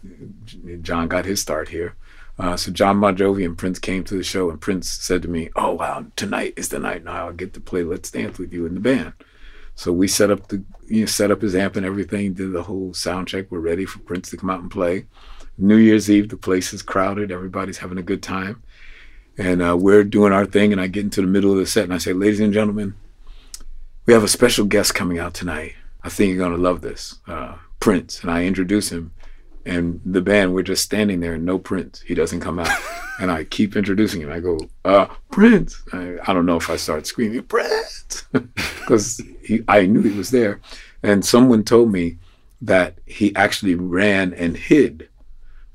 Jon 0.81 1.07
got 1.07 1.25
his 1.25 1.41
start 1.41 1.69
here. 1.69 1.95
Uh, 2.39 2.55
so 2.55 2.71
Jon 2.71 2.99
Bon 2.99 3.15
Jovi 3.15 3.45
and 3.45 3.57
Prince 3.57 3.79
came 3.79 4.03
to 4.03 4.15
the 4.15 4.23
show, 4.23 4.49
and 4.49 4.61
Prince 4.61 4.89
said 4.89 5.21
to 5.21 5.27
me, 5.27 5.49
"Oh 5.55 5.73
wow, 5.73 6.05
tonight 6.15 6.53
is 6.57 6.69
the 6.69 6.79
night. 6.79 7.03
Now 7.03 7.27
I'll 7.27 7.33
get 7.33 7.53
to 7.53 7.59
play 7.61 7.83
Let's 7.83 8.11
Dance 8.11 8.37
with 8.37 8.53
you 8.53 8.65
in 8.65 8.73
the 8.73 8.79
band." 8.79 9.13
So 9.77 9.93
we 9.93 10.07
set 10.07 10.31
up 10.31 10.47
the 10.47 10.63
you 10.87 11.01
know, 11.01 11.05
set 11.05 11.29
up 11.29 11.41
his 11.41 11.55
amp 11.55 11.75
and 11.75 11.85
everything, 11.85 12.33
did 12.33 12.51
the 12.51 12.63
whole 12.63 12.95
sound 12.95 13.27
check. 13.27 13.45
We're 13.51 13.59
ready 13.59 13.85
for 13.85 13.99
Prince 13.99 14.31
to 14.31 14.37
come 14.37 14.49
out 14.49 14.61
and 14.61 14.71
play. 14.71 15.05
New 15.55 15.75
Year's 15.75 16.09
Eve, 16.09 16.29
the 16.29 16.37
place 16.37 16.73
is 16.73 16.81
crowded. 16.81 17.31
Everybody's 17.31 17.77
having 17.77 17.99
a 17.99 18.03
good 18.03 18.23
time, 18.23 18.63
and 19.37 19.61
uh, 19.61 19.77
we're 19.77 20.03
doing 20.03 20.33
our 20.33 20.47
thing. 20.47 20.71
And 20.71 20.81
I 20.81 20.87
get 20.87 21.03
into 21.03 21.21
the 21.21 21.27
middle 21.27 21.51
of 21.51 21.59
the 21.59 21.67
set, 21.67 21.83
and 21.83 21.93
I 21.93 21.99
say, 21.99 22.11
"Ladies 22.11 22.39
and 22.39 22.51
gentlemen, 22.51 22.95
we 24.07 24.13
have 24.13 24.23
a 24.23 24.27
special 24.27 24.65
guest 24.65 24.95
coming 24.95 25.19
out 25.19 25.35
tonight. 25.35 25.75
I 26.01 26.09
think 26.09 26.33
you're 26.33 26.43
gonna 26.43 26.57
love 26.57 26.81
this, 26.81 27.19
uh, 27.27 27.57
Prince." 27.79 28.21
And 28.23 28.31
I 28.31 28.45
introduce 28.45 28.91
him, 28.91 29.11
and 29.67 29.99
the 30.05 30.21
band 30.21 30.53
we're 30.53 30.63
just 30.63 30.83
standing 30.83 31.19
there 31.19 31.37
no 31.37 31.59
prince. 31.59 32.01
He 32.01 32.15
doesn't 32.15 32.41
come 32.41 32.59
out. 32.59 32.69
And 33.19 33.31
i 33.31 33.45
keep 33.45 33.75
introducing 33.75 34.21
him. 34.21 34.31
I 34.31 34.39
go 34.39 34.59
uh 34.85 35.07
prince. 35.31 35.81
I, 35.91 36.17
I 36.27 36.33
don't 36.33 36.45
know 36.45 36.57
if 36.57 36.69
i 36.69 36.75
start 36.75 37.07
screaming 37.07 37.43
prince! 37.43 38.25
Because 38.79 39.19
i 39.67 39.87
knew 39.87 40.03
he 40.03 40.15
was 40.15 40.29
there. 40.29 40.61
And 41.01 41.25
someone 41.25 41.63
told 41.63 41.91
me 41.91 42.19
that 42.61 42.99
he 43.07 43.35
actually 43.35 43.73
ran 43.73 44.33
and 44.33 44.55
hid 44.55 45.09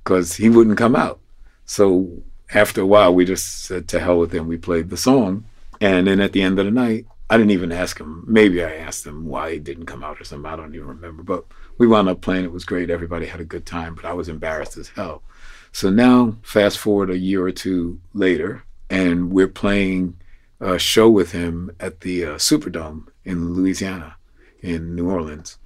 because 0.02 0.36
he 0.36 0.48
wouldn't 0.50 0.78
come 0.78 0.94
out. 0.94 1.18
So 1.64 2.22
after 2.54 2.80
a 2.80 2.86
while 2.86 3.12
we 3.12 3.24
just 3.24 3.64
said 3.64 3.88
to 3.88 3.98
hell 3.98 4.18
with 4.18 4.32
him. 4.32 4.46
We 4.46 4.56
played 4.56 4.88
the 4.88 4.96
song. 4.96 5.44
And 5.80 6.06
then 6.06 6.20
at 6.20 6.32
the 6.32 6.42
end 6.42 6.60
of 6.60 6.64
the 6.64 6.70
night 6.70 7.06
i 7.28 7.36
didn't 7.36 7.50
even 7.58 7.72
ask 7.72 7.98
him. 7.98 8.22
Maybe 8.28 8.62
i 8.62 8.76
asked 8.76 9.04
him 9.04 9.26
why 9.26 9.54
he 9.54 9.58
didn't 9.58 9.86
come 9.86 10.04
out 10.04 10.20
or 10.20 10.24
something. 10.24 10.50
I 10.50 10.54
don't 10.54 10.76
even 10.76 10.86
remember. 10.86 11.24
But 11.24 11.44
we 11.78 11.86
wound 11.86 12.08
up 12.08 12.20
playing. 12.20 12.44
It 12.44 12.52
was 12.52 12.64
great. 12.64 12.90
Everybody 12.90 13.26
had 13.26 13.40
a 13.40 13.44
good 13.44 13.66
time, 13.66 13.94
but 13.94 14.04
I 14.04 14.12
was 14.12 14.28
embarrassed 14.28 14.76
as 14.76 14.88
hell. 14.88 15.22
So 15.72 15.90
now, 15.90 16.36
fast 16.42 16.78
forward 16.78 17.10
a 17.10 17.18
year 17.18 17.44
or 17.44 17.52
two 17.52 18.00
later, 18.12 18.64
and 18.90 19.32
we're 19.32 19.48
playing 19.48 20.16
a 20.60 20.78
show 20.78 21.08
with 21.10 21.32
him 21.32 21.74
at 21.80 22.00
the 22.00 22.24
uh, 22.24 22.34
Superdome 22.34 23.08
in 23.24 23.54
Louisiana, 23.54 24.16
in 24.60 24.94
New 24.94 25.10
Orleans. 25.10 25.58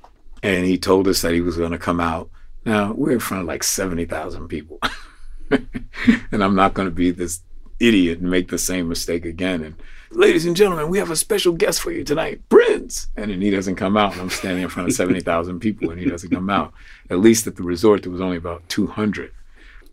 And 0.42 0.64
he 0.64 0.78
told 0.78 1.08
us 1.08 1.22
that 1.22 1.34
he 1.34 1.40
was 1.40 1.56
going 1.56 1.72
to 1.72 1.78
come 1.78 2.00
out. 2.00 2.30
Now, 2.64 2.92
we're 2.92 3.12
in 3.12 3.20
front 3.20 3.42
of 3.42 3.46
like 3.48 3.62
70,000 3.62 4.48
people. 4.48 4.78
and 5.50 6.42
I'm 6.42 6.54
not 6.54 6.74
going 6.74 6.88
to 6.88 6.94
be 6.94 7.10
this 7.10 7.40
idiot 7.80 8.20
and 8.20 8.30
make 8.30 8.48
the 8.48 8.58
same 8.58 8.88
mistake 8.88 9.24
again. 9.24 9.62
And 9.62 9.74
ladies 10.10 10.46
and 10.46 10.56
gentlemen, 10.56 10.88
we 10.88 10.98
have 10.98 11.10
a 11.10 11.16
special 11.16 11.52
guest 11.52 11.80
for 11.80 11.92
you 11.92 12.04
tonight, 12.04 12.40
Prince. 12.48 13.08
And 13.16 13.30
then 13.30 13.40
he 13.40 13.50
doesn't 13.50 13.76
come 13.76 13.96
out, 13.96 14.12
and 14.12 14.20
I'm 14.20 14.30
standing 14.30 14.62
in 14.62 14.68
front 14.68 14.88
of 14.88 14.94
70,000 14.94 15.60
people, 15.60 15.90
and 15.90 16.00
he 16.00 16.08
doesn't 16.08 16.30
come 16.30 16.50
out. 16.50 16.72
At 17.10 17.18
least 17.18 17.46
at 17.46 17.56
the 17.56 17.62
resort, 17.62 18.02
there 18.02 18.12
was 18.12 18.20
only 18.20 18.36
about 18.36 18.68
200. 18.68 19.32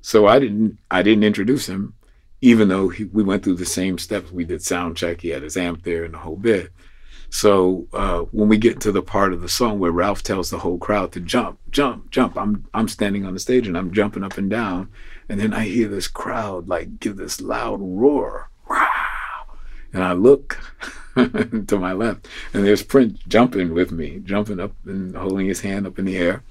So 0.01 0.27
I 0.27 0.39
didn't, 0.39 0.77
I 0.91 1.01
didn't 1.01 1.23
introduce 1.23 1.67
him, 1.67 1.93
even 2.41 2.67
though 2.67 2.89
he, 2.89 3.05
we 3.05 3.23
went 3.23 3.43
through 3.43 3.55
the 3.55 3.65
same 3.65 3.97
steps. 3.97 4.31
We 4.31 4.43
did 4.43 4.61
sound 4.61 4.97
check. 4.97 5.21
He 5.21 5.29
had 5.29 5.43
his 5.43 5.57
amp 5.57 5.83
there 5.83 6.03
and 6.03 6.13
the 6.13 6.19
whole 6.19 6.35
bit. 6.35 6.71
So 7.29 7.87
uh, 7.93 8.19
when 8.31 8.47
we 8.47 8.57
get 8.57 8.79
to 8.81 8.91
the 8.91 9.01
part 9.01 9.33
of 9.33 9.41
the 9.41 9.49
song 9.49 9.79
where 9.79 9.91
Ralph 9.91 10.21
tells 10.21 10.51
the 10.51 10.59
whole 10.59 10.77
crowd 10.77 11.11
to 11.13 11.19
jump, 11.19 11.57
jump, 11.71 12.11
jump, 12.11 12.37
I'm 12.37 12.67
I'm 12.75 12.87
standing 12.87 13.25
on 13.25 13.33
the 13.33 13.39
stage 13.39 13.65
and 13.65 13.75
I'm 13.75 13.91
jumping 13.91 14.23
up 14.23 14.37
and 14.37 14.51
down, 14.51 14.89
and 15.27 15.39
then 15.39 15.51
I 15.51 15.65
hear 15.65 15.87
this 15.87 16.07
crowd 16.07 16.67
like 16.67 16.99
give 16.99 17.17
this 17.17 17.41
loud 17.41 17.79
roar. 17.81 18.51
Wow. 18.69 19.02
And 19.93 20.03
I 20.03 20.13
look 20.13 20.59
to 21.15 21.77
my 21.79 21.93
left, 21.93 22.27
and 22.53 22.65
there's 22.65 22.83
Prince 22.83 23.19
jumping 23.27 23.73
with 23.73 23.91
me, 23.91 24.19
jumping 24.23 24.59
up 24.59 24.73
and 24.85 25.15
holding 25.15 25.47
his 25.47 25.61
hand 25.61 25.85
up 25.85 25.99
in 25.99 26.05
the 26.05 26.17
air. 26.17 26.43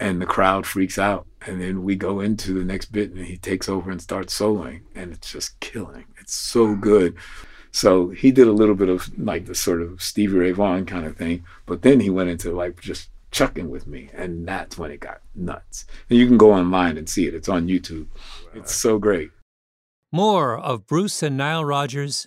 And 0.00 0.20
the 0.20 0.26
crowd 0.26 0.66
freaks 0.66 0.98
out. 0.98 1.26
And 1.46 1.60
then 1.60 1.84
we 1.84 1.94
go 1.94 2.20
into 2.20 2.54
the 2.54 2.64
next 2.64 2.86
bit, 2.86 3.12
and 3.12 3.24
he 3.24 3.36
takes 3.36 3.68
over 3.68 3.90
and 3.90 4.02
starts 4.02 4.36
soloing. 4.36 4.80
And 4.94 5.12
it's 5.12 5.30
just 5.30 5.60
killing. 5.60 6.06
It's 6.18 6.34
so 6.34 6.74
good. 6.74 7.16
So 7.70 8.10
he 8.10 8.32
did 8.32 8.48
a 8.48 8.52
little 8.52 8.74
bit 8.74 8.88
of 8.88 9.16
like 9.18 9.46
the 9.46 9.54
sort 9.54 9.80
of 9.80 10.02
Stevie 10.02 10.36
Ray 10.36 10.52
Vaughan 10.52 10.86
kind 10.86 11.06
of 11.06 11.16
thing. 11.16 11.44
But 11.66 11.82
then 11.82 12.00
he 12.00 12.10
went 12.10 12.30
into 12.30 12.52
like 12.52 12.80
just 12.80 13.10
chucking 13.30 13.70
with 13.70 13.86
me. 13.86 14.10
And 14.12 14.46
that's 14.46 14.76
when 14.76 14.90
it 14.90 15.00
got 15.00 15.20
nuts. 15.34 15.86
And 16.10 16.18
you 16.18 16.26
can 16.26 16.36
go 16.36 16.52
online 16.52 16.98
and 16.98 17.08
see 17.08 17.26
it. 17.26 17.34
It's 17.34 17.48
on 17.48 17.68
YouTube. 17.68 18.08
It's 18.54 18.74
so 18.74 18.98
great. 18.98 19.30
More 20.10 20.58
of 20.58 20.86
Bruce 20.86 21.22
and 21.22 21.38
Nile 21.38 21.64
Rodgers 21.64 22.26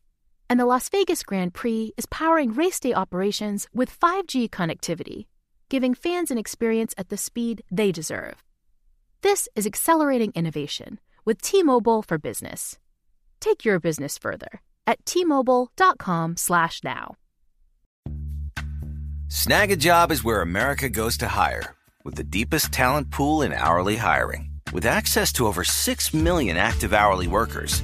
And 0.51 0.59
the 0.59 0.65
Las 0.65 0.89
Vegas 0.89 1.23
Grand 1.23 1.53
Prix 1.53 1.93
is 1.95 2.05
powering 2.07 2.53
race 2.53 2.77
day 2.77 2.93
operations 2.93 3.69
with 3.73 3.97
5G 3.97 4.49
connectivity, 4.49 5.27
giving 5.69 5.93
fans 5.93 6.29
an 6.29 6.37
experience 6.37 6.93
at 6.97 7.07
the 7.07 7.15
speed 7.15 7.61
they 7.71 7.93
deserve. 7.93 8.43
This 9.21 9.47
is 9.55 9.65
accelerating 9.65 10.33
innovation 10.35 10.99
with 11.23 11.41
T-Mobile 11.41 12.01
for 12.01 12.17
Business. 12.17 12.77
Take 13.39 13.63
your 13.63 13.79
business 13.79 14.17
further 14.17 14.61
at 14.85 15.05
tmobile.com 15.05 16.35
slash 16.35 16.81
now. 16.83 17.15
Snag 19.29 19.71
a 19.71 19.77
job 19.77 20.11
is 20.11 20.21
where 20.21 20.41
America 20.41 20.89
goes 20.89 21.15
to 21.19 21.29
hire, 21.29 21.75
with 22.03 22.15
the 22.15 22.25
deepest 22.25 22.73
talent 22.73 23.09
pool 23.09 23.41
in 23.41 23.53
hourly 23.53 23.95
hiring. 23.95 24.49
With 24.73 24.85
access 24.85 25.31
to 25.33 25.47
over 25.47 25.63
6 25.63 26.13
million 26.13 26.57
active 26.57 26.93
hourly 26.93 27.27
workers, 27.27 27.83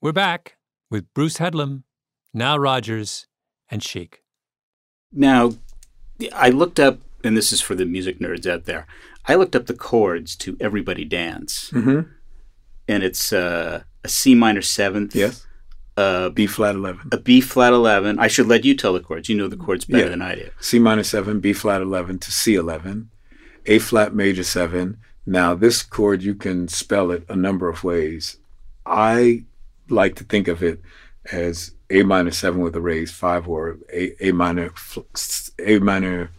We're 0.00 0.12
back 0.12 0.54
with 0.90 1.12
Bruce 1.14 1.38
Headlam, 1.38 1.82
Nile 2.32 2.58
Rodgers, 2.58 3.26
and 3.70 3.82
Chic. 3.82 4.22
Now, 5.12 5.52
I 6.34 6.50
looked 6.50 6.78
up, 6.78 6.98
and 7.24 7.36
this 7.36 7.52
is 7.52 7.60
for 7.60 7.74
the 7.74 7.84
music 7.84 8.18
nerds 8.20 8.46
out 8.48 8.64
there. 8.64 8.86
I 9.26 9.34
looked 9.34 9.56
up 9.56 9.66
the 9.66 9.74
chords 9.74 10.36
to 10.36 10.56
"Everybody 10.60 11.04
Dance," 11.04 11.70
Mm-hmm. 11.72 12.08
and 12.86 13.02
it's 13.02 13.32
uh, 13.32 13.82
a 14.04 14.08
C 14.08 14.34
minor 14.34 14.62
seventh, 14.62 15.14
Yes. 15.16 15.46
uh, 15.96 16.28
B 16.30 16.46
flat 16.46 16.74
11. 16.76 17.08
a 17.12 17.18
B 17.18 17.40
flat 17.40 17.72
eleven. 17.72 18.18
I 18.18 18.28
should 18.28 18.46
let 18.46 18.64
you 18.64 18.74
tell 18.76 18.92
the 18.92 19.00
chords. 19.00 19.28
You 19.28 19.36
know 19.36 19.48
the 19.48 19.56
chords 19.56 19.84
better 19.84 20.04
Yeah. 20.04 20.10
than 20.10 20.22
I 20.22 20.34
do. 20.36 20.50
C 20.60 20.78
minor 20.78 21.02
7, 21.02 21.40
B 21.40 21.52
flat 21.52 21.82
11 21.82 22.18
to 22.20 22.32
C 22.32 22.54
11, 22.54 23.10
A 23.66 23.78
flat 23.80 24.14
major 24.14 24.44
7. 24.44 24.96
Now, 25.26 25.54
this 25.54 25.82
chord, 25.82 26.22
you 26.22 26.34
can 26.34 26.68
spell 26.68 27.10
it 27.10 27.24
a 27.28 27.36
number 27.36 27.68
of 27.68 27.84
ways. 27.84 28.38
I 28.86 29.44
like 29.90 30.16
to 30.16 30.24
think 30.24 30.48
of 30.48 30.62
it 30.62 30.80
as 31.32 31.72
A 31.90 32.02
minor 32.02 32.30
7 32.30 32.60
with 32.60 32.76
a 32.76 32.80
raised 32.80 33.14
5 33.14 33.48
or 33.48 33.78
A, 33.92 34.28
A 34.28 34.32
minor 34.32 34.72
A 35.58 35.78
minor 35.78 36.30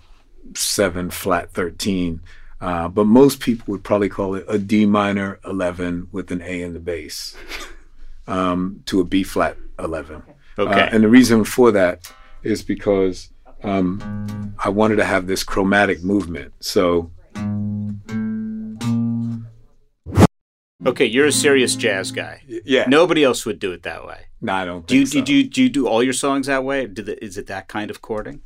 7 0.54 1.10
flat 1.10 1.52
13. 1.54 2.22
Uh, 2.62 2.90
but 2.90 3.06
most 3.06 3.40
people 3.40 3.72
would 3.72 3.84
probably 3.84 4.10
call 4.10 4.36
it 4.36 4.46
a 4.48 4.58
D 4.58 4.86
minor 4.86 5.40
11 5.46 6.10
with 6.12 6.32
an 6.32 6.42
A 6.42 6.62
in 6.62 6.74
the 6.74 6.80
bass 6.80 7.36
um, 8.28 8.84
to 8.86 9.00
a 9.00 9.06
B 9.06 9.24
flat 9.24 9.58
11. 9.78 10.24
Okay. 10.58 10.72
Uh, 10.72 10.90
and 10.92 11.04
the 11.04 11.08
reason 11.08 11.46
for 11.46 11.72
that 11.72 12.12
is 12.44 12.62
because 12.62 13.30
um, 13.64 14.56
I 14.64 14.70
wanted 14.70 14.98
to 14.98 15.06
have 15.06 15.28
this 15.28 15.44
chromatic 15.44 16.04
movement. 16.04 16.54
So 16.60 17.12
Okay, 20.86 21.06
you're 21.06 21.26
a 21.26 21.32
serious 21.32 21.76
jazz 21.76 22.12
guy. 22.12 22.42
yeah, 22.48 22.86
Nobody 22.88 23.24
else 23.24 23.46
would 23.46 23.60
do 23.60 23.72
it 23.74 23.84
that 23.84 24.06
way. 24.06 24.28
no, 24.42 24.54
I 24.54 24.66
don't. 24.66 24.88
Do 24.88 24.98
you, 24.98 25.06
so. 25.06 25.22
do 25.22 25.34
you 25.34 25.44
do 25.50 25.62
you 25.64 25.70
do 25.70 25.88
all 25.88 26.02
your 26.02 26.14
songs 26.14 26.48
that 26.48 26.64
way? 26.64 26.88
Do 26.88 27.02
the, 27.02 27.22
is 27.24 27.38
it 27.38 27.48
that 27.48 27.68
kind 27.68 27.92
of 27.92 28.02
chording? 28.02 28.42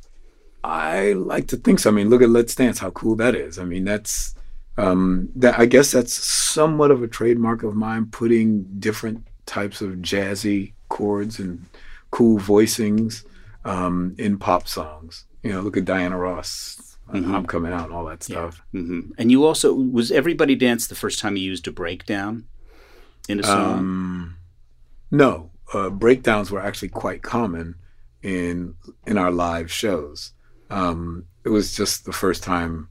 I 0.64 1.12
like 1.12 1.46
to 1.48 1.56
think 1.56 1.78
so. 1.78 1.90
I 1.90 1.92
mean, 1.92 2.08
look 2.10 2.22
at 2.22 2.30
Let's 2.30 2.54
Dance, 2.54 2.78
how 2.78 2.90
cool 2.90 3.14
that 3.16 3.34
is. 3.34 3.58
I 3.58 3.64
mean, 3.64 3.84
that's 3.84 4.34
um, 4.78 5.28
that. 5.36 5.58
I 5.58 5.66
guess 5.66 5.92
that's 5.92 6.12
somewhat 6.12 6.90
of 6.90 7.02
a 7.02 7.06
trademark 7.06 7.62
of 7.62 7.76
mine, 7.76 8.06
putting 8.06 8.64
different 8.80 9.26
types 9.46 9.80
of 9.80 9.90
jazzy 9.96 10.72
chords 10.88 11.38
and 11.38 11.64
cool 12.10 12.40
voicings 12.40 13.24
um, 13.64 14.14
in 14.18 14.38
pop 14.38 14.66
songs. 14.66 15.26
You 15.44 15.52
know, 15.52 15.60
look 15.60 15.76
at 15.76 15.84
Diana 15.84 16.18
Ross. 16.18 16.80
Mhm. 17.12 17.34
I'm 17.34 17.46
coming 17.46 17.72
out 17.72 17.84
and 17.86 17.92
all 17.92 18.06
that 18.06 18.22
stuff. 18.22 18.62
hmm 18.72 19.00
And 19.18 19.30
you 19.30 19.44
also 19.44 19.74
was 19.74 20.10
Everybody 20.10 20.54
Dance 20.56 20.86
the 20.86 20.94
first 20.94 21.18
time 21.20 21.36
you 21.36 21.44
used 21.44 21.68
a 21.68 21.72
breakdown 21.72 22.44
in 23.28 23.40
a 23.40 23.42
song. 23.42 23.78
Um, 23.78 24.36
no, 25.10 25.50
uh, 25.72 25.90
breakdowns 25.90 26.50
were 26.50 26.60
actually 26.60 26.88
quite 26.88 27.22
common 27.22 27.76
in 28.22 28.74
in 29.06 29.18
our 29.18 29.30
live 29.30 29.70
shows. 29.70 30.32
Um, 30.70 31.26
it 31.44 31.50
was 31.50 31.74
just 31.76 32.04
the 32.06 32.12
first 32.12 32.42
time 32.42 32.88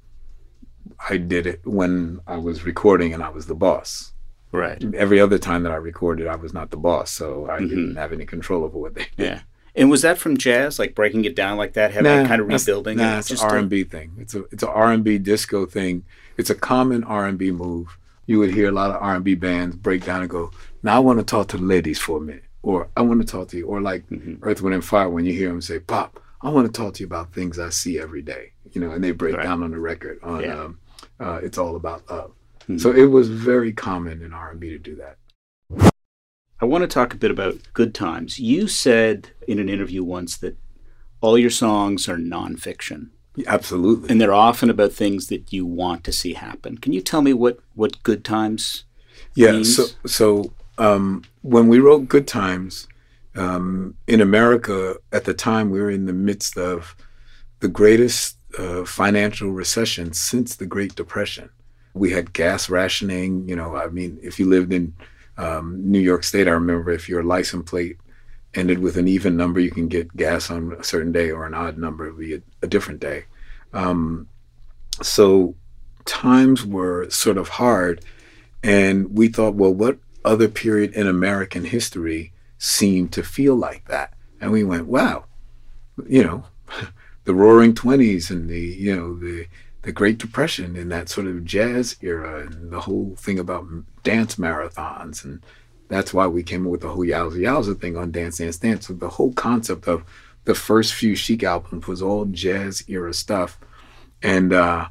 I 1.10 1.17
did 1.17 1.47
it 1.47 1.62
when 1.65 2.19
I 2.28 2.38
was 2.38 2.63
recording 2.65 3.13
and 3.13 3.23
I 3.23 3.30
was 3.30 3.47
the 3.47 3.56
boss. 3.56 4.12
right. 4.52 4.84
Every 4.93 5.19
other 5.19 5.39
time 5.39 5.63
that 5.63 5.71
I 5.71 5.78
recorded, 5.78 6.28
I 6.28 6.36
was 6.36 6.54
not 6.54 6.69
the 6.69 6.78
boss, 6.78 7.10
so 7.10 7.49
I 7.49 7.58
Mhm. 7.60 7.69
didn't 7.69 7.95
have 7.95 8.13
any 8.13 8.23
control 8.26 8.63
over 8.63 8.78
what 8.78 8.93
they 8.93 9.08
did. 9.17 9.26
Yeah. 9.26 9.39
And 9.76 9.90
was 9.90 10.04
that 10.04 10.18
from 10.20 10.38
jazz, 10.38 10.78
like 10.78 10.94
breaking 10.94 11.26
it 11.26 11.36
down 11.36 11.58
like 11.58 11.74
that, 11.74 11.92
having 11.92 12.12
Nah, 12.22 12.28
kind 12.28 12.42
of 12.42 12.48
rebuilding 12.48 12.98
Nah, 12.98 13.20
it's 13.20 13.32
an 13.32 13.38
R 13.42 13.58
and 13.58 13.70
B 13.70 13.84
thing. 13.84 14.12
It's 14.20 14.36
a 14.36 14.44
it's 14.52 14.62
an 14.64 14.70
R 14.70 14.92
and 14.92 15.04
B 15.04 15.18
disco 15.18 15.66
thing. 15.66 16.04
It's 16.38 16.50
a 16.52 16.56
common 16.56 17.04
R 17.04 17.26
and 17.26 17.38
B 17.38 17.52
move. 17.52 17.98
You 18.28 18.40
would 18.40 18.54
hear 18.54 18.70
a 18.70 18.72
lot 18.72 18.92
of 18.92 19.02
R 19.02 19.16
and 19.16 19.24
B 19.24 19.34
bands 19.36 19.76
break 19.76 20.06
down 20.06 20.22
and 20.22 20.30
go, 20.30 20.52
"Now 20.84 20.96
I 20.98 21.00
want 21.00 21.20
to 21.20 21.26
talk 21.26 21.48
to 21.50 21.58
the 21.58 21.64
ladies 21.64 21.98
for 22.00 22.18
a 22.18 22.22
minute," 22.22 22.44
or 22.62 22.88
"I 22.96 23.02
want 23.02 23.22
to 23.22 23.28
talk 23.28 23.48
to 23.50 23.58
you," 23.58 23.66
or 23.66 23.82
like 23.82 24.08
Mm-hmm. 24.10 24.44
Earth, 24.44 24.62
Wind 24.62 24.76
and 24.76 24.86
Fire 24.86 25.10
when 25.10 25.26
you 25.26 25.34
hear 25.34 25.50
them 25.50 25.62
say, 25.62 25.80
"Pop, 25.80 26.20
I 26.42 26.50
want 26.50 26.68
to 26.68 26.72
talk 26.82 26.94
to 26.96 27.00
you 27.02 27.08
about 27.08 27.34
things 27.34 27.58
I 27.58 27.70
see 27.70 28.00
every 28.00 28.22
day," 28.22 28.52
you 28.74 28.80
know, 28.80 28.92
and 28.92 29.04
they 29.04 29.12
break 29.12 29.36
Right. 29.36 29.44
down 29.44 29.64
on 29.64 29.72
the 29.72 29.80
record 29.80 30.20
on 30.22 30.42
Yeah. 30.42 30.60
um, 30.66 30.78
uh, 31.20 31.40
"It's 31.44 31.58
All 31.58 31.76
About 31.76 32.04
Love." 32.12 32.32
Mhm. 32.70 32.80
So 32.80 32.92
it 32.92 33.06
was 33.06 33.28
very 33.28 33.74
common 33.74 34.22
in 34.22 34.34
R 34.34 34.52
and 34.52 34.60
B 34.60 34.70
to 34.70 34.78
do 34.78 34.96
that. 34.98 35.18
I 36.63 36.65
want 36.65 36.84
to 36.84 36.88
talk 36.88 37.13
a 37.13 37.17
bit 37.17 37.30
about 37.30 37.58
Good 37.73 37.93
Times. 37.93 38.39
You 38.39 38.69
said 38.69 39.32
in 39.49 39.60
an 39.60 39.67
interview 39.67 40.02
once 40.02 40.38
that 40.38 40.56
all 41.19 41.38
your 41.38 41.49
songs 41.49 42.08
are 42.08 42.15
nonfiction, 42.15 43.10
Absolutely. 43.45 44.10
and 44.10 44.21
they're 44.21 44.34
often 44.34 44.69
about 44.69 44.93
things 44.93 45.28
that 45.28 45.52
you 45.52 45.65
want 45.65 46.06
to 46.06 46.13
see 46.13 46.36
happen. 46.36 46.78
Can 46.78 46.93
you 46.93 47.02
tell 47.02 47.21
me 47.21 47.34
what 47.34 47.60
what 47.76 48.02
Good 48.04 48.23
Times? 48.23 48.86
Yeah. 49.36 49.52
means? 49.52 49.76
So 49.76 49.88
so 50.06 50.54
um, 50.78 51.23
when 51.41 51.67
we 51.67 51.80
wrote 51.80 52.08
Good 52.08 52.30
Times 52.30 52.88
um, 53.36 53.97
in 54.08 54.21
America 54.21 54.95
at 55.12 55.26
the 55.26 55.34
time, 55.34 55.69
we 55.69 55.82
were 55.82 55.91
in 55.91 56.06
the 56.06 56.13
midst 56.13 56.58
of 56.58 56.95
the 57.60 57.67
greatest 57.67 58.38
uh, 58.58 58.86
financial 58.86 59.52
recession 59.52 60.13
since 60.13 60.56
the 60.56 60.65
Great 60.65 60.95
Depression. 60.95 61.49
We 61.93 62.12
had 62.12 62.32
gas 62.32 62.69
rationing. 62.69 63.49
You 63.49 63.58
know, 63.58 63.76
I 63.76 63.88
mean, 63.88 64.17
if 64.23 64.39
you 64.39 64.45
lived 64.45 64.71
in 64.71 64.93
um, 65.38 65.91
New 65.91 66.00
York 66.00 66.24
State, 66.24 66.48
I 66.48 66.52
remember 66.52 66.91
if 66.91 67.10
your 67.10 67.24
license 67.24 67.69
plate 67.69 67.98
ended 68.54 68.80
with 68.80 68.98
an 68.98 69.08
even 69.08 69.36
number, 69.36 69.60
you 69.60 69.72
can 69.72 69.88
get 69.88 70.15
gas 70.15 70.52
on 70.52 70.74
a 70.74 70.84
certain 70.84 71.12
day, 71.12 71.32
or 71.32 71.46
an 71.46 71.54
odd 71.54 71.78
number, 71.78 72.08
it 72.08 72.13
would 72.13 72.19
be 72.19 72.36
a, 72.36 72.41
a 72.62 72.67
different 72.67 73.00
day. 73.00 73.26
Um, 73.74 74.28
so 75.02 75.56
times 76.06 76.65
were 76.65 77.10
sort 77.10 77.38
of 77.38 77.50
hard. 77.50 78.04
And 78.62 79.17
we 79.17 79.28
thought, 79.28 79.56
well, 79.56 79.74
what 79.74 79.98
other 80.24 80.48
period 80.48 80.93
in 80.93 81.08
American 81.08 81.65
history 81.65 82.32
seemed 82.58 83.12
to 83.13 83.24
feel 83.24 83.56
like 83.56 83.88
that? 83.88 84.13
And 84.39 84.52
we 84.52 84.63
went, 84.63 84.88
wow, 84.88 85.26
you 86.08 86.24
know, 86.24 86.46
the 87.26 87.34
Roaring 87.34 87.74
Twenties 87.74 88.30
and 88.30 88.50
the, 88.50 88.60
you 88.60 88.96
know, 88.96 89.17
the 89.17 89.48
the 89.84 89.91
Great 89.91 90.17
Depression 90.17 90.76
and 90.76 90.91
that 90.91 91.10
sort 91.10 91.28
of 91.28 91.46
jazz 91.46 91.96
era 92.02 92.46
and 92.48 92.72
the 92.72 92.82
whole 92.82 93.15
thing 93.17 93.38
about 93.39 93.65
dance 94.04 94.36
marathons 94.36 95.24
and 95.24 95.43
that's 95.93 96.13
why 96.13 96.26
we 96.28 96.41
came 96.43 96.65
up 96.65 96.72
with 96.72 96.82
the 96.82 96.89
whole 96.89 97.06
Yowza 97.06 97.38
Yowza 97.38 97.80
thing 97.80 97.96
on 97.96 98.12
Dance 98.12 98.39
Dance 98.39 98.58
Dance. 98.58 98.88
So 98.88 98.93
the 98.93 99.10
whole 99.10 99.34
concept 99.34 99.88
of 99.88 100.04
the 100.46 100.56
first 100.56 100.93
few 100.93 101.15
Chic 101.15 101.43
albums 101.43 101.88
was 101.88 102.02
all 102.02 102.26
jazz 102.26 102.84
era 102.88 103.13
stuff. 103.13 103.60
And 104.22 104.54
uh, 104.54 104.88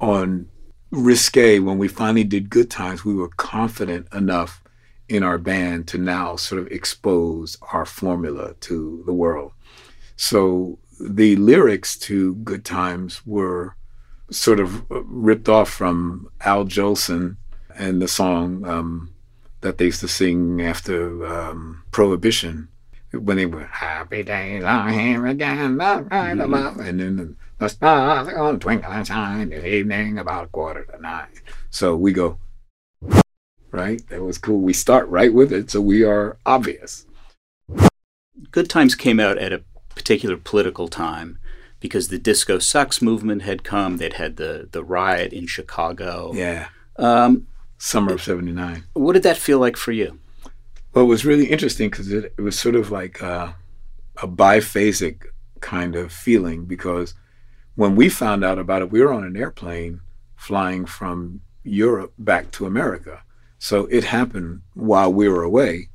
on 0.00 0.48
Risque, 0.90 1.60
when 1.60 1.78
we 1.78 1.88
finally 1.88 2.24
did 2.24 2.50
Good 2.50 2.70
Times, 2.70 3.04
we 3.04 3.14
were 3.14 3.28
confident 3.28 4.08
enough 4.12 4.62
in 5.08 5.22
our 5.22 5.38
band 5.38 5.86
to 5.88 5.98
now 5.98 6.36
sort 6.36 6.60
of 6.60 6.68
expose 6.68 7.56
our 7.72 7.84
formula 7.84 8.54
to 8.60 9.02
the 9.06 9.12
world. 9.12 9.52
So 10.16 10.78
the 11.00 11.36
lyrics 11.36 11.96
to 12.00 12.34
Good 12.36 12.64
Times 12.64 13.24
were 13.26 13.76
sort 14.30 14.60
of 14.60 14.84
ripped 14.90 15.48
off 15.48 15.68
from 15.70 16.30
Al 16.42 16.64
Jolson 16.64 17.36
and 17.74 18.00
the 18.00 18.08
song 18.08 18.64
um, 18.66 19.12
that 19.60 19.78
they 19.78 19.86
used 19.86 20.00
to 20.00 20.08
sing 20.08 20.60
after 20.62 21.26
um, 21.26 21.82
Prohibition 21.90 22.68
when 23.12 23.36
they 23.36 23.46
were 23.46 23.64
happy 23.64 24.22
days 24.22 24.62
are 24.62 24.88
here 24.88 25.26
again, 25.26 25.80
all 25.80 26.02
right, 26.02 26.34
love," 26.34 26.78
and 26.78 27.00
then 27.00 27.16
the, 27.16 27.34
The 27.58 27.68
stars 27.68 28.28
are 28.28 28.34
going 28.34 28.58
to 28.58 28.62
twinkle 28.62 28.92
and 28.92 29.06
shine 29.06 29.52
in 29.52 29.62
the 29.62 29.68
evening 29.68 30.18
about 30.18 30.44
a 30.44 30.48
quarter 30.48 30.84
to 30.84 31.02
nine. 31.02 31.26
So 31.68 31.94
we 31.94 32.12
go, 32.12 32.38
right? 33.70 34.00
That 34.08 34.22
was 34.22 34.38
cool. 34.38 34.60
We 34.60 34.72
start 34.72 35.08
right 35.08 35.34
with 35.34 35.52
it, 35.52 35.70
so 35.70 35.80
we 35.80 36.02
are 36.04 36.38
obvious. 36.46 37.04
Good 38.50 38.70
Times 38.70 38.94
came 38.94 39.20
out 39.20 39.38
at 39.38 39.52
a 39.52 39.62
particular 39.94 40.36
political 40.36 40.88
time 40.88 41.38
because 41.80 42.08
the 42.08 42.18
disco 42.18 42.58
sucks 42.58 43.02
movement 43.02 43.42
had 43.42 43.64
come. 43.64 43.96
They'd 43.96 44.14
had 44.14 44.36
the 44.36 44.68
the 44.70 44.84
riot 44.84 45.32
in 45.32 45.46
Chicago. 45.46 46.32
Yeah. 46.34 46.68
Um, 46.96 47.46
Summer 47.78 48.12
of 48.12 48.22
79. 48.22 48.84
what 48.92 49.14
did 49.14 49.22
that 49.22 49.38
feel 49.38 49.58
like 49.58 49.76
for 49.76 49.90
you? 49.92 50.18
Well, 50.92 51.04
it 51.06 51.08
was 51.08 51.24
really 51.24 51.46
interesting 51.46 51.88
because 51.88 52.12
it, 52.12 52.34
it 52.36 52.42
was 52.42 52.58
sort 52.58 52.74
of 52.74 52.90
like 52.90 53.22
uh, 53.22 53.52
a 54.22 54.28
biphasic 54.28 55.24
kind 55.60 55.96
of 55.96 56.12
feeling 56.12 56.66
because 56.66 57.14
when 57.76 57.96
we 57.96 58.10
found 58.10 58.44
out 58.44 58.58
about 58.58 58.82
it, 58.82 58.90
we 58.90 59.00
were 59.00 59.12
on 59.12 59.24
an 59.24 59.36
airplane 59.36 60.00
flying 60.36 60.84
from 60.84 61.40
Europe 61.62 62.12
back 62.18 62.50
to 62.52 62.66
America. 62.66 63.22
So 63.58 63.86
it 63.86 64.04
happened 64.04 64.62
while 64.74 65.12
we 65.12 65.28
were 65.28 65.42
away. 65.42 65.88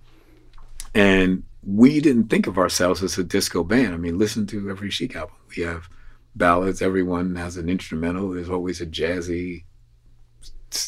And 0.93 1.43
we 1.65 1.99
didn't 1.99 2.29
think 2.29 2.47
of 2.47 2.57
ourselves 2.57 3.01
as 3.01 3.17
a 3.17 3.23
disco 3.23 3.63
band. 3.63 3.93
I 3.93 3.97
mean, 3.97 4.17
listen 4.17 4.45
to 4.47 4.69
every 4.69 4.91
Chic 4.91 5.15
album. 5.15 5.35
We 5.55 5.63
have 5.63 5.89
ballads, 6.35 6.81
everyone 6.81 7.35
has 7.35 7.57
an 7.57 7.69
instrumental, 7.69 8.31
there's 8.31 8.49
always 8.49 8.81
a 8.81 8.85
jazzy, 8.85 9.63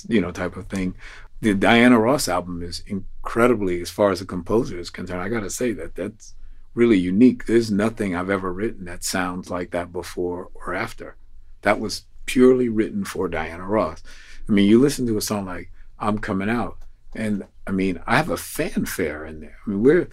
you 0.08 0.22
know, 0.22 0.32
type 0.32 0.58
of 0.58 0.68
thing. 0.68 0.96
The 1.42 1.54
Diana 1.54 2.00
Ross 2.00 2.28
album 2.28 2.62
is 2.62 2.84
incredibly, 2.88 3.82
as 3.82 3.90
far 3.90 4.12
as 4.12 4.20
the 4.20 4.26
composer 4.26 4.78
is 4.78 4.90
concerned, 4.90 5.22
I 5.22 5.30
got 5.30 5.42
to 5.42 5.50
say 5.50 5.72
that 5.74 5.96
that's 5.96 6.34
really 6.74 6.98
unique. 6.98 7.46
There's 7.46 7.72
nothing 7.72 8.16
I've 8.16 8.30
ever 8.30 8.52
written 8.52 8.86
that 8.86 9.04
sounds 9.04 9.50
like 9.50 9.72
that 9.72 9.92
before 9.92 10.50
or 10.54 10.74
after. 10.74 11.16
That 11.62 11.80
was 11.80 12.04
purely 12.26 12.70
written 12.70 13.04
for 13.06 13.28
Diana 13.28 13.66
Ross. 13.66 14.04
I 14.48 14.52
mean, 14.52 14.70
you 14.70 14.80
listen 14.80 15.08
to 15.08 15.18
a 15.18 15.22
song 15.22 15.46
like 15.46 15.72
I'm 16.00 16.20
Coming 16.20 16.50
Out, 16.50 16.78
and 17.16 17.46
I 17.66 17.72
mean, 17.72 18.00
I 18.06 18.18
have 18.18 18.30
a 18.30 18.38
fanfare 18.38 19.26
in 19.26 19.40
there. 19.40 19.58
I 19.66 19.70
mean, 19.70 19.84
we're 19.84 20.10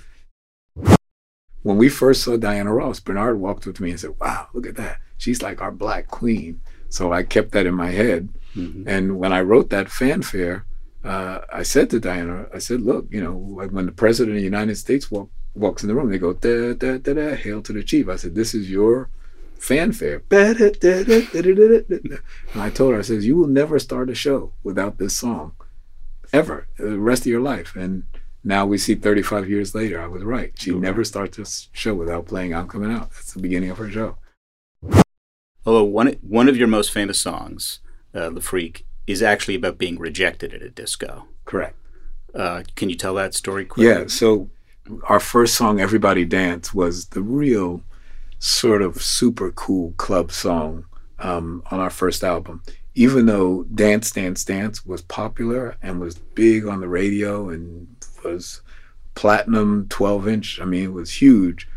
when 1.64 1.78
we 1.78 1.88
first 1.88 2.22
saw 2.22 2.36
Diana 2.36 2.72
Ross, 2.72 3.00
Bernard 3.00 3.40
walked 3.40 3.66
with 3.66 3.80
me 3.80 3.90
and 3.90 3.98
said, 3.98 4.14
Wow, 4.20 4.48
look 4.52 4.66
at 4.66 4.76
that. 4.76 5.00
She's 5.16 5.42
like 5.42 5.60
our 5.60 5.72
black 5.72 6.06
queen. 6.06 6.60
So 6.90 7.12
I 7.12 7.24
kept 7.24 7.52
that 7.52 7.66
in 7.66 7.74
my 7.74 7.90
head. 7.90 8.28
Mm-hmm. 8.54 8.86
And 8.86 9.18
when 9.18 9.32
I 9.32 9.40
wrote 9.40 9.70
that 9.70 9.90
fanfare, 9.90 10.66
uh, 11.02 11.40
I 11.52 11.62
said 11.62 11.90
to 11.90 12.00
Diana, 12.00 12.46
I 12.54 12.58
said, 12.58 12.82
look, 12.82 13.06
you 13.10 13.22
know, 13.22 13.32
when 13.32 13.86
the 13.86 13.92
president 13.92 14.36
of 14.36 14.40
the 14.40 14.44
United 14.44 14.76
States 14.76 15.10
walk, 15.10 15.30
walks 15.54 15.82
in 15.82 15.88
the 15.88 15.94
room, 15.94 16.10
they 16.10 16.18
go, 16.18 16.34
da, 16.34 16.74
da, 16.74 16.98
da, 16.98 17.14
da, 17.14 17.34
hail 17.34 17.62
to 17.62 17.72
the 17.72 17.82
chief. 17.82 18.08
I 18.08 18.16
said, 18.16 18.34
this 18.34 18.54
is 18.54 18.70
your 18.70 19.08
fanfare. 19.58 20.22
And 22.52 22.62
I 22.62 22.70
told 22.70 22.92
her, 22.92 22.98
I 22.98 23.02
says, 23.02 23.26
you 23.26 23.36
will 23.36 23.48
never 23.48 23.78
start 23.78 24.10
a 24.10 24.14
show 24.14 24.52
without 24.62 24.98
this 24.98 25.16
song, 25.16 25.52
ever, 26.32 26.68
the 26.78 26.98
rest 26.98 27.22
of 27.22 27.26
your 27.26 27.40
life. 27.40 27.74
And 27.74 28.04
now 28.44 28.66
we 28.66 28.76
see 28.76 28.94
35 28.94 29.48
years 29.48 29.74
later, 29.74 30.00
I 30.00 30.06
was 30.06 30.22
right. 30.22 30.52
She 30.56 30.70
never 30.70 31.02
starts 31.02 31.38
a 31.38 31.46
show 31.76 31.94
without 31.94 32.26
playing 32.26 32.54
I'm 32.54 32.68
Coming 32.68 32.92
Out. 32.92 33.10
That's 33.10 33.32
the 33.32 33.40
beginning 33.40 33.70
of 33.70 33.78
her 33.78 33.90
show. 33.90 34.18
Although 35.66 35.84
one 35.84 36.08
one 36.20 36.48
of 36.48 36.56
your 36.56 36.68
most 36.68 36.92
famous 36.92 37.18
songs, 37.18 37.80
uh, 38.14 38.28
"Le 38.28 38.42
Freak," 38.42 38.86
is 39.06 39.22
actually 39.22 39.54
about 39.54 39.78
being 39.78 39.98
rejected 39.98 40.52
at 40.52 40.62
a 40.62 40.68
disco. 40.68 41.26
Correct. 41.46 41.76
Uh, 42.34 42.64
can 42.76 42.90
you 42.90 42.96
tell 42.96 43.14
that 43.14 43.34
story 43.34 43.64
quickly? 43.64 43.86
Yeah. 43.86 44.06
So 44.08 44.50
our 45.04 45.20
first 45.20 45.54
song, 45.54 45.80
"Everybody 45.80 46.26
Dance," 46.26 46.74
was 46.74 47.06
the 47.06 47.22
real 47.22 47.82
sort 48.38 48.82
of 48.82 49.02
super 49.02 49.50
cool 49.52 49.92
club 49.92 50.30
song 50.30 50.84
um, 51.18 51.62
on 51.70 51.80
our 51.80 51.90
first 51.90 52.22
album. 52.22 52.62
Even 52.94 53.24
though 53.24 53.62
"Dance 53.74 54.10
Dance 54.10 54.44
Dance" 54.44 54.84
was 54.84 55.00
popular 55.00 55.78
and 55.82 55.98
was 55.98 56.16
big 56.16 56.66
on 56.66 56.80
the 56.80 56.88
radio 56.88 57.48
and 57.48 57.93
was 58.24 58.62
platinum 59.14 59.86
12 59.88 60.28
inch, 60.28 60.60
I 60.60 60.64
mean, 60.64 60.84
it 60.84 60.92
was 60.92 61.22
huge. 61.22 61.68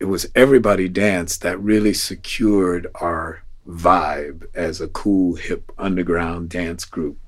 It 0.00 0.06
was 0.06 0.30
Everybody 0.34 0.88
Dance 0.88 1.36
that 1.38 1.60
really 1.60 1.94
secured 1.94 2.86
our 2.96 3.44
vibe 3.68 4.46
as 4.54 4.80
a 4.80 4.88
cool, 4.88 5.36
hip, 5.36 5.72
underground 5.78 6.50
dance 6.50 6.84
group. 6.84 7.18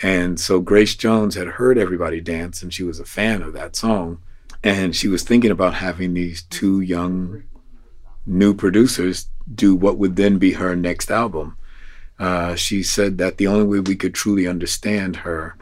And 0.00 0.38
so 0.38 0.60
Grace 0.60 0.94
Jones 0.94 1.34
had 1.34 1.48
heard 1.48 1.76
Everybody 1.76 2.20
Dance 2.20 2.62
and 2.62 2.72
she 2.72 2.84
was 2.84 3.00
a 3.00 3.04
fan 3.04 3.42
of 3.42 3.52
that 3.54 3.76
song. 3.76 4.20
And 4.62 4.94
she 4.94 5.08
was 5.08 5.22
thinking 5.22 5.50
about 5.50 5.74
having 5.74 6.14
these 6.14 6.42
two 6.42 6.80
young 6.80 7.44
new 8.26 8.54
producers 8.54 9.28
do 9.52 9.74
what 9.74 9.98
would 9.98 10.16
then 10.16 10.38
be 10.38 10.52
her 10.52 10.76
next 10.76 11.10
album. 11.10 11.56
Uh, 12.18 12.54
she 12.54 12.82
said 12.82 13.18
that 13.18 13.38
the 13.38 13.46
only 13.46 13.64
way 13.64 13.80
we 13.80 13.96
could 13.96 14.14
truly 14.14 14.46
understand 14.46 15.16
her 15.16 15.56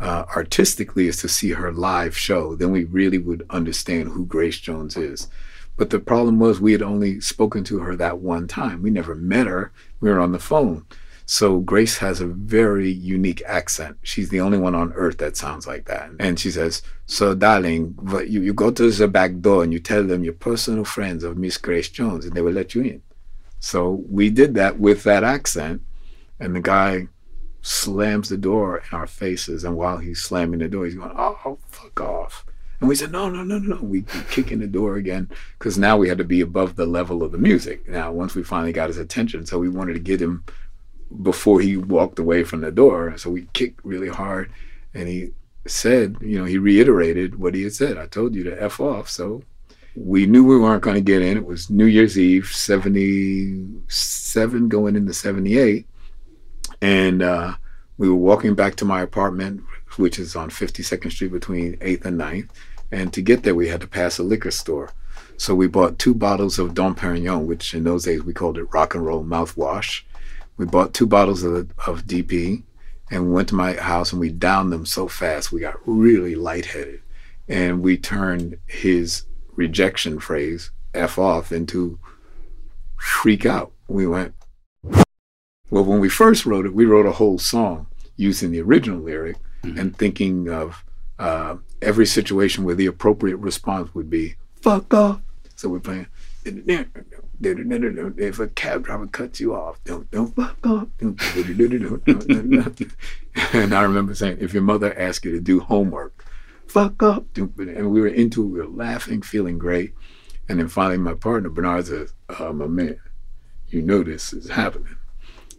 uh, 0.00 0.24
artistically 0.34 1.06
is 1.06 1.18
to 1.18 1.28
see 1.28 1.50
her 1.50 1.72
live 1.72 2.16
show. 2.16 2.56
Then 2.56 2.72
we 2.72 2.84
really 2.84 3.18
would 3.18 3.44
understand 3.50 4.08
who 4.08 4.24
Grace 4.24 4.58
Jones 4.58 4.96
is. 4.96 5.28
But 5.76 5.90
the 5.90 6.00
problem 6.00 6.38
was 6.38 6.60
we 6.60 6.72
had 6.72 6.82
only 6.82 7.20
spoken 7.20 7.64
to 7.64 7.78
her 7.78 7.96
that 7.96 8.18
one 8.18 8.48
time. 8.48 8.82
We 8.82 8.90
never 8.90 9.14
met 9.14 9.46
her. 9.46 9.72
We 10.00 10.10
were 10.10 10.20
on 10.20 10.32
the 10.32 10.38
phone. 10.38 10.84
So 11.26 11.60
Grace 11.60 11.98
has 11.98 12.20
a 12.20 12.26
very 12.26 12.90
unique 12.90 13.42
accent. 13.46 13.98
She's 14.02 14.30
the 14.30 14.40
only 14.40 14.58
one 14.58 14.74
on 14.74 14.92
earth 14.94 15.18
that 15.18 15.36
sounds 15.36 15.66
like 15.66 15.84
that. 15.86 16.10
And 16.18 16.40
she 16.40 16.50
says, 16.50 16.82
So, 17.06 17.34
darling, 17.34 17.96
you, 18.26 18.42
you 18.42 18.52
go 18.52 18.72
to 18.72 18.90
the 18.90 19.06
back 19.06 19.38
door 19.40 19.62
and 19.62 19.72
you 19.72 19.78
tell 19.78 20.02
them 20.04 20.24
you're 20.24 20.32
personal 20.32 20.84
friends 20.84 21.22
of 21.22 21.38
Miss 21.38 21.56
Grace 21.56 21.88
Jones, 21.88 22.24
and 22.24 22.34
they 22.34 22.42
will 22.42 22.52
let 22.52 22.74
you 22.74 22.82
in. 22.82 23.02
So 23.60 24.02
we 24.08 24.28
did 24.28 24.54
that 24.54 24.80
with 24.80 25.04
that 25.04 25.22
accent. 25.22 25.82
And 26.40 26.56
the 26.56 26.60
guy 26.60 27.06
slams 27.62 28.28
the 28.28 28.36
door 28.36 28.78
in 28.78 28.98
our 28.98 29.06
faces. 29.06 29.64
And 29.64 29.76
while 29.76 29.98
he's 29.98 30.22
slamming 30.22 30.60
the 30.60 30.68
door, 30.68 30.84
he's 30.84 30.94
going, 30.94 31.12
oh, 31.14 31.38
oh, 31.44 31.58
fuck 31.68 32.00
off. 32.00 32.44
And 32.80 32.88
we 32.88 32.94
said, 32.94 33.12
no, 33.12 33.28
no, 33.28 33.42
no, 33.42 33.58
no, 33.58 33.76
no. 33.76 33.82
We, 33.82 34.00
we 34.00 34.20
kick 34.30 34.50
in 34.50 34.60
the 34.60 34.66
door 34.66 34.96
again 34.96 35.28
because 35.58 35.76
now 35.76 35.98
we 35.98 36.08
had 36.08 36.16
to 36.18 36.24
be 36.24 36.40
above 36.40 36.76
the 36.76 36.86
level 36.86 37.22
of 37.22 37.32
the 37.32 37.38
music. 37.38 37.86
Now, 37.88 38.10
once 38.10 38.34
we 38.34 38.42
finally 38.42 38.72
got 38.72 38.88
his 38.88 38.96
attention, 38.96 39.44
so 39.44 39.58
we 39.58 39.68
wanted 39.68 39.92
to 39.94 40.00
get 40.00 40.22
him 40.22 40.44
before 41.22 41.60
he 41.60 41.76
walked 41.76 42.18
away 42.18 42.44
from 42.44 42.62
the 42.62 42.70
door. 42.70 43.18
So 43.18 43.28
we 43.28 43.48
kicked 43.52 43.84
really 43.84 44.08
hard, 44.08 44.50
and 44.94 45.08
he 45.08 45.32
said, 45.66 46.16
you 46.22 46.38
know, 46.38 46.46
he 46.46 46.56
reiterated 46.56 47.38
what 47.38 47.54
he 47.54 47.64
had 47.64 47.74
said. 47.74 47.98
I 47.98 48.06
told 48.06 48.34
you 48.34 48.44
to 48.44 48.62
f 48.62 48.80
off. 48.80 49.10
So 49.10 49.42
we 49.94 50.24
knew 50.24 50.44
we 50.44 50.58
weren't 50.58 50.82
going 50.82 50.94
to 50.94 51.02
get 51.02 51.20
in. 51.20 51.36
It 51.36 51.44
was 51.44 51.68
New 51.68 51.84
Year's 51.84 52.18
Eve, 52.18 52.46
seventy-seven, 52.46 54.68
going 54.68 54.96
into 54.96 55.12
seventy-eight, 55.12 55.86
and 56.80 57.22
uh, 57.22 57.54
we 57.98 58.08
were 58.08 58.14
walking 58.14 58.54
back 58.54 58.76
to 58.76 58.84
my 58.84 59.02
apartment, 59.02 59.62
which 59.96 60.18
is 60.18 60.34
on 60.34 60.50
52nd 60.50 61.12
Street 61.12 61.32
between 61.32 61.76
8th 61.76 62.04
and 62.06 62.20
9th. 62.20 62.48
And 62.92 63.12
to 63.12 63.22
get 63.22 63.42
there, 63.42 63.54
we 63.54 63.68
had 63.68 63.80
to 63.82 63.86
pass 63.86 64.18
a 64.18 64.22
liquor 64.22 64.50
store. 64.50 64.92
So 65.36 65.54
we 65.54 65.68
bought 65.68 65.98
two 65.98 66.14
bottles 66.14 66.58
of 66.58 66.74
Dom 66.74 66.94
Perignon, 66.94 67.46
which 67.46 67.74
in 67.74 67.84
those 67.84 68.04
days 68.04 68.22
we 68.22 68.32
called 68.32 68.58
it 68.58 68.72
rock 68.72 68.94
and 68.94 69.04
roll 69.04 69.24
mouthwash. 69.24 70.02
We 70.56 70.66
bought 70.66 70.92
two 70.92 71.06
bottles 71.06 71.42
of, 71.42 71.70
of 71.86 72.04
DP 72.04 72.62
and 73.10 73.26
we 73.26 73.32
went 73.32 73.48
to 73.48 73.54
my 73.54 73.74
house 73.74 74.12
and 74.12 74.20
we 74.20 74.30
downed 74.30 74.72
them 74.72 74.86
so 74.86 75.08
fast 75.08 75.50
we 75.50 75.60
got 75.60 75.78
really 75.86 76.34
lightheaded. 76.34 77.00
And 77.48 77.82
we 77.82 77.96
turned 77.96 78.58
his 78.66 79.24
rejection 79.56 80.20
phrase, 80.20 80.70
F 80.94 81.18
off, 81.18 81.52
into 81.52 81.98
freak 82.96 83.44
out. 83.44 83.72
We 83.88 84.06
went, 84.06 84.34
well, 85.70 85.84
when 85.84 86.00
we 86.00 86.08
first 86.08 86.46
wrote 86.46 86.66
it, 86.66 86.74
we 86.74 86.84
wrote 86.84 87.06
a 87.06 87.12
whole 87.12 87.38
song 87.38 87.86
using 88.16 88.50
the 88.50 88.60
original 88.60 89.00
lyric 89.00 89.36
mm-hmm. 89.62 89.78
and 89.78 89.96
thinking 89.96 90.48
of 90.48 90.84
uh, 91.18 91.56
every 91.80 92.06
situation 92.06 92.64
where 92.64 92.74
the 92.74 92.86
appropriate 92.86 93.36
response 93.36 93.94
would 93.94 94.10
be 94.10 94.34
"fuck 94.60 94.92
off." 94.92 95.20
So 95.56 95.68
we're 95.68 95.80
playing. 95.80 96.06
If 96.44 98.38
a 98.38 98.48
cab 98.48 98.84
driver 98.84 99.06
cuts 99.06 99.40
you 99.40 99.54
off, 99.54 99.82
don't 99.84 100.10
don't 100.10 100.34
fuck 100.34 100.66
off. 100.66 100.88
and 103.52 103.74
I 103.74 103.82
remember 103.82 104.14
saying, 104.14 104.38
if 104.40 104.52
your 104.52 104.62
mother 104.62 104.98
asks 104.98 105.24
you 105.24 105.32
to 105.32 105.40
do 105.40 105.60
homework, 105.60 106.24
fuck 106.66 107.02
up. 107.02 107.26
And 107.36 107.90
we 107.90 108.00
were 108.00 108.08
into 108.08 108.42
it, 108.42 108.46
we 108.46 108.58
were 108.58 108.66
laughing, 108.66 109.22
feeling 109.22 109.58
great. 109.58 109.94
And 110.48 110.58
then 110.58 110.68
finally, 110.68 110.98
my 110.98 111.14
partner 111.14 111.48
Bernard 111.48 111.86
says, 111.86 112.12
oh, 112.28 112.52
"My 112.52 112.66
man, 112.66 112.98
you 113.68 113.82
know 113.82 114.02
this 114.02 114.32
is 114.32 114.50
happening." 114.50 114.96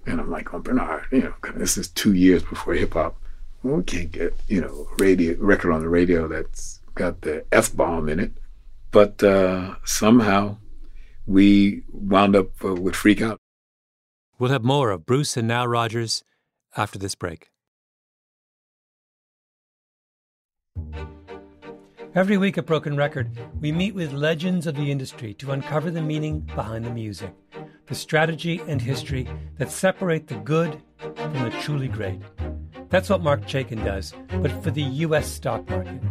And 0.06 0.20
I'm 0.20 0.32
like, 0.32 0.54
"Oh, 0.54 0.60
Bernard, 0.60 1.06
you 1.12 1.22
know, 1.22 1.34
this 1.56 1.78
is 1.78 1.88
two 1.88 2.14
years 2.14 2.44
before 2.44 2.74
hip 2.74 2.94
hop 2.94 3.16
we 3.64 3.84
can't 3.84 4.12
get 4.12 4.36
you 4.48 4.62
know 4.62 4.88
radio 4.98 5.36
record 5.38 5.72
on 5.72 5.82
the 5.82 5.90
radio 5.90 6.28
that's 6.28 6.80
got 6.96 7.22
the 7.22 7.46
f 7.52 7.76
bomb 7.76 8.10
in 8.10 8.20
it. 8.20 8.32
But 8.92 9.24
uh, 9.24 9.76
somehow 9.86 10.58
we 11.26 11.84
wound 11.92 12.36
up 12.36 12.64
uh, 12.64 12.76
with 12.76 12.96
Freak 12.96 13.22
Out. 13.22 13.38
We'll 14.38 14.52
have 14.52 14.64
more 14.64 14.92
of 14.92 15.06
Bruce 15.06 15.38
and 15.38 15.48
Nile 15.48 15.68
Rodgers 15.68 16.24
after 16.76 17.00
this 17.00 17.16
break. 17.16 17.50
Every 22.14 22.38
week 22.38 22.58
at 22.58 22.66
Broken 22.66 22.98
Record, 22.98 23.30
we 23.62 23.72
meet 23.72 23.96
with 23.96 24.12
legends 24.12 24.68
of 24.68 24.76
the 24.76 24.92
industry 24.92 25.34
to 25.36 25.52
uncover 25.52 25.90
the 25.90 26.02
meaning 26.02 26.42
behind 26.42 26.84
the 26.84 26.90
music. 26.90 27.34
The 27.92 27.96
strategy 27.96 28.62
and 28.70 28.82
history 28.82 29.28
that 29.58 29.70
separate 29.70 30.28
the 30.28 30.36
good 30.36 30.82
from 30.98 31.34
the 31.44 31.50
truly 31.60 31.90
great. 31.90 32.22
That's 32.88 33.10
what 33.10 33.22
Marc 33.22 33.42
Chaikin 33.42 33.84
does, 33.84 34.14
but 34.42 34.50
for 34.64 34.72
the 34.72 34.82
U.S. 34.82 35.30
stock 35.30 35.70
market. 35.70 36.02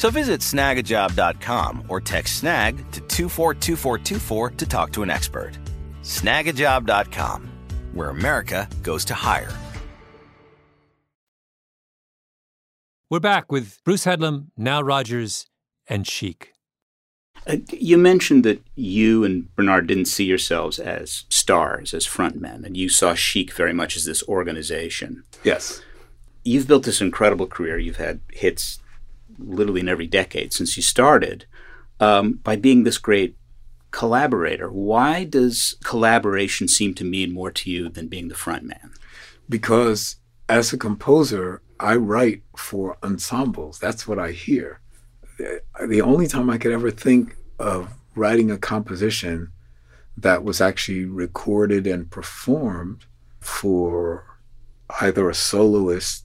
So 0.00 0.08
visit 0.08 0.40
snagajob.com 0.40 1.84
or 1.88 2.00
text 2.00 2.38
snag 2.38 2.78
to 2.92 3.00
242424 3.02 4.50
to 4.52 4.66
talk 4.66 4.92
to 4.92 5.02
an 5.02 5.10
expert. 5.10 5.58
Snagajob.com, 6.00 7.50
where 7.92 8.08
America 8.08 8.66
goes 8.82 9.04
to 9.04 9.14
hire. 9.14 9.52
We're 13.10 13.20
back 13.20 13.52
with 13.52 13.84
Bruce 13.84 14.06
Headlam, 14.06 14.46
Nile 14.56 14.82
Rodgers, 14.82 15.50
and 15.86 16.06
Chic. 16.06 16.54
Uh, 17.46 17.56
you 17.70 17.98
mentioned 17.98 18.42
that 18.44 18.62
you 18.76 19.22
and 19.22 19.54
Bernard 19.54 19.86
didn't 19.86 20.06
see 20.06 20.24
yourselves 20.24 20.78
as 20.78 21.26
stars, 21.28 21.92
as 21.92 22.06
frontmen, 22.06 22.64
and 22.64 22.74
you 22.74 22.88
saw 22.88 23.12
Chic 23.12 23.52
very 23.52 23.74
much 23.74 23.98
as 23.98 24.06
this 24.06 24.22
organization. 24.22 25.24
Yes. 25.44 25.82
You've 26.42 26.66
built 26.66 26.84
this 26.84 27.02
incredible 27.02 27.46
career. 27.46 27.76
You've 27.76 27.98
had 27.98 28.20
hits 28.32 28.78
literally 29.40 29.80
in 29.80 29.88
every 29.88 30.06
decade 30.06 30.52
since 30.52 30.76
you 30.76 30.82
started 30.82 31.46
um, 31.98 32.34
by 32.42 32.56
being 32.56 32.84
this 32.84 32.98
great 32.98 33.36
collaborator. 33.90 34.70
Why 34.70 35.24
does 35.24 35.76
collaboration 35.84 36.68
seem 36.68 36.94
to 36.94 37.04
mean 37.04 37.32
more 37.32 37.50
to 37.50 37.70
you 37.70 37.88
than 37.88 38.08
being 38.08 38.28
the 38.28 38.34
front 38.34 38.64
man? 38.64 38.92
Because 39.48 40.16
as 40.48 40.72
a 40.72 40.78
composer, 40.78 41.62
I 41.78 41.96
write 41.96 42.42
for 42.56 42.98
ensembles. 43.02 43.78
That's 43.78 44.06
what 44.06 44.18
I 44.18 44.32
hear. 44.32 44.80
The 45.38 46.02
only 46.02 46.26
time 46.26 46.50
I 46.50 46.58
could 46.58 46.72
ever 46.72 46.90
think 46.90 47.36
of 47.58 47.94
writing 48.14 48.50
a 48.50 48.58
composition 48.58 49.52
that 50.16 50.44
was 50.44 50.60
actually 50.60 51.04
recorded 51.06 51.86
and 51.86 52.10
performed 52.10 53.06
for 53.40 54.26
either 55.00 55.30
a 55.30 55.34
soloist, 55.34 56.24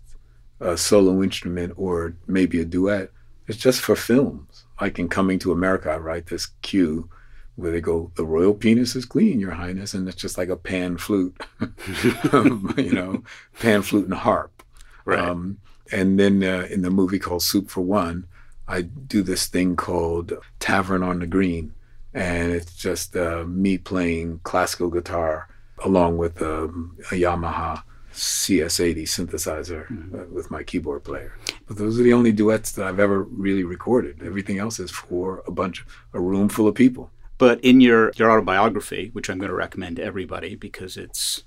a 0.60 0.78
solo 0.78 1.22
instrument, 1.22 1.74
or 1.76 2.16
maybe 2.28 2.62
a 2.62 2.66
duet 2.66 3.12
It's 3.48 3.60
just 3.60 3.82
for 3.82 3.96
films. 3.96 4.64
Like 4.82 5.00
in 5.00 5.08
Coming 5.08 5.40
to 5.40 5.52
America, 5.52 5.92
I 5.92 5.98
write 5.98 6.28
this 6.28 6.48
cue 6.62 7.10
where 7.56 7.72
they 7.72 7.82
go, 7.82 8.12
"The 8.16 8.26
royal 8.26 8.54
penis 8.54 8.96
is 8.96 9.06
clean, 9.06 9.40
Your 9.40 9.52
Highness," 9.52 9.94
and 9.94 10.08
it's 10.08 10.22
just 10.22 10.38
like 10.38 10.50
a 10.50 10.58
pan 10.58 10.98
flute, 10.98 11.36
you 12.78 12.94
know, 12.94 13.24
pan 13.60 13.82
flute 13.82 14.06
and 14.06 14.14
harp. 14.14 14.64
Right. 15.06 15.20
Um, 15.20 15.60
and 15.92 16.20
then 16.20 16.44
uh, 16.44 16.68
in 16.70 16.82
the 16.82 16.90
movie 16.90 17.20
called 17.20 17.44
Soup 17.44 17.70
for 17.70 17.82
One, 17.82 18.28
I 18.68 18.82
do 18.82 19.22
this 19.22 19.48
thing 19.48 19.76
called 19.76 20.34
Tavern 20.60 21.04
on 21.04 21.20
the 21.20 21.28
Green, 21.28 21.74
and 22.14 22.52
it's 22.52 22.76
just 22.76 23.16
uh, 23.16 23.46
me 23.46 23.78
playing 23.78 24.40
classical 24.44 24.90
guitar 24.90 25.48
along 25.84 26.18
with 26.18 26.42
um, 26.42 26.98
a 27.12 27.16
Yamaha 27.16 27.84
CS80 28.16 29.04
synthesizer 29.04 30.14
uh, 30.14 30.26
with 30.32 30.50
my 30.52 30.64
keyboard 30.64 31.04
player. 31.04 31.38
But 31.68 31.78
those 31.78 32.00
are 32.00 32.04
the 32.04 32.14
only 32.14 32.32
duets 32.32 32.72
that 32.74 32.86
I've 32.86 33.00
ever 33.00 33.24
really 33.24 33.64
recorded. 33.64 34.24
Everything 34.24 34.58
else 34.58 34.80
is 34.80 34.92
for 34.92 35.44
a 35.48 35.52
bunch, 35.52 35.86
a 36.14 36.20
room 36.20 36.50
full 36.50 36.68
of 36.68 36.76
people. 36.76 37.12
But 37.38 37.60
in 37.62 37.82
your, 37.82 38.12
your 38.16 38.32
autobiography, 38.32 39.10
which 39.14 39.30
I'm 39.30 39.38
going 39.38 39.50
to 39.50 39.56
recommend 39.56 39.98
to 39.98 40.04
everybody 40.04 40.56
because 40.56 40.96
it's 40.98 41.44